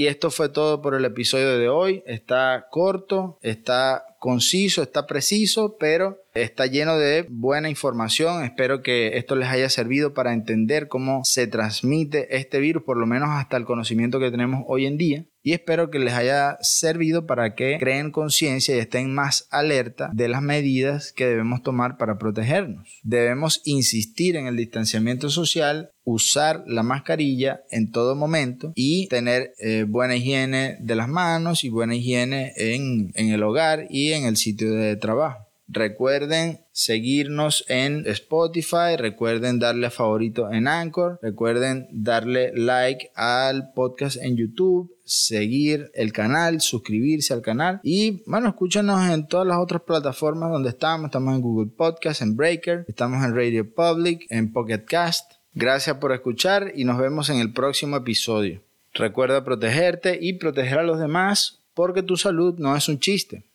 Y 0.00 0.06
esto 0.06 0.30
fue 0.30 0.48
todo 0.48 0.80
por 0.80 0.94
el 0.94 1.04
episodio 1.04 1.58
de 1.58 1.68
hoy. 1.68 2.02
Está 2.06 2.68
corto, 2.70 3.38
está 3.42 4.06
conciso, 4.18 4.82
está 4.82 5.06
preciso, 5.06 5.76
pero 5.78 6.22
está 6.32 6.64
lleno 6.64 6.96
de 6.96 7.26
buena 7.28 7.68
información. 7.68 8.42
Espero 8.42 8.82
que 8.82 9.18
esto 9.18 9.36
les 9.36 9.50
haya 9.50 9.68
servido 9.68 10.14
para 10.14 10.32
entender 10.32 10.88
cómo 10.88 11.20
se 11.24 11.46
transmite 11.46 12.34
este 12.34 12.60
virus, 12.60 12.82
por 12.82 12.96
lo 12.96 13.06
menos 13.06 13.28
hasta 13.28 13.58
el 13.58 13.66
conocimiento 13.66 14.18
que 14.18 14.30
tenemos 14.30 14.64
hoy 14.68 14.86
en 14.86 14.96
día. 14.96 15.26
Y 15.42 15.52
espero 15.52 15.90
que 15.90 15.98
les 15.98 16.12
haya 16.12 16.58
servido 16.60 17.26
para 17.26 17.54
que 17.54 17.78
creen 17.78 18.10
conciencia 18.10 18.76
y 18.76 18.78
estén 18.78 19.14
más 19.14 19.46
alerta 19.50 20.10
de 20.12 20.28
las 20.28 20.42
medidas 20.42 21.12
que 21.12 21.26
debemos 21.26 21.62
tomar 21.62 21.96
para 21.96 22.18
protegernos. 22.18 23.00
Debemos 23.02 23.62
insistir 23.64 24.36
en 24.36 24.46
el 24.46 24.56
distanciamiento 24.56 25.30
social, 25.30 25.90
usar 26.04 26.62
la 26.66 26.82
mascarilla 26.82 27.62
en 27.70 27.90
todo 27.90 28.14
momento 28.14 28.72
y 28.74 29.08
tener 29.08 29.54
eh, 29.58 29.86
buena 29.88 30.16
higiene 30.16 30.76
de 30.80 30.94
las 30.94 31.08
manos 31.08 31.64
y 31.64 31.70
buena 31.70 31.94
higiene 31.94 32.52
en, 32.56 33.12
en 33.14 33.30
el 33.30 33.42
hogar 33.42 33.86
y 33.88 34.12
en 34.12 34.24
el 34.24 34.36
sitio 34.36 34.72
de 34.72 34.96
trabajo. 34.96 35.50
Recuerden 35.72 36.64
seguirnos 36.72 37.64
en 37.68 38.04
Spotify, 38.06 38.96
recuerden 38.98 39.60
darle 39.60 39.90
favorito 39.90 40.50
en 40.50 40.66
Anchor, 40.66 41.20
recuerden 41.22 41.86
darle 41.92 42.50
like 42.56 43.12
al 43.14 43.72
podcast 43.72 44.16
en 44.16 44.36
YouTube, 44.36 44.90
seguir 45.10 45.90
el 45.94 46.12
canal, 46.12 46.60
suscribirse 46.60 47.34
al 47.34 47.42
canal 47.42 47.80
y 47.82 48.22
bueno, 48.26 48.48
escúchanos 48.48 49.10
en 49.10 49.26
todas 49.26 49.44
las 49.44 49.58
otras 49.58 49.82
plataformas 49.82 50.52
donde 50.52 50.68
estamos, 50.68 51.06
estamos 51.06 51.34
en 51.34 51.40
Google 51.40 51.72
Podcast, 51.76 52.22
en 52.22 52.36
Breaker, 52.36 52.84
estamos 52.86 53.24
en 53.24 53.34
Radio 53.34 53.68
Public, 53.74 54.24
en 54.30 54.52
Pocket 54.52 54.84
Cast. 54.84 55.32
Gracias 55.52 55.96
por 55.96 56.12
escuchar 56.12 56.70
y 56.76 56.84
nos 56.84 56.96
vemos 56.96 57.28
en 57.28 57.38
el 57.38 57.52
próximo 57.52 57.96
episodio. 57.96 58.62
Recuerda 58.94 59.42
protegerte 59.42 60.16
y 60.20 60.34
proteger 60.34 60.78
a 60.78 60.84
los 60.84 61.00
demás 61.00 61.64
porque 61.74 62.04
tu 62.04 62.16
salud 62.16 62.54
no 62.58 62.76
es 62.76 62.88
un 62.88 63.00
chiste. 63.00 63.49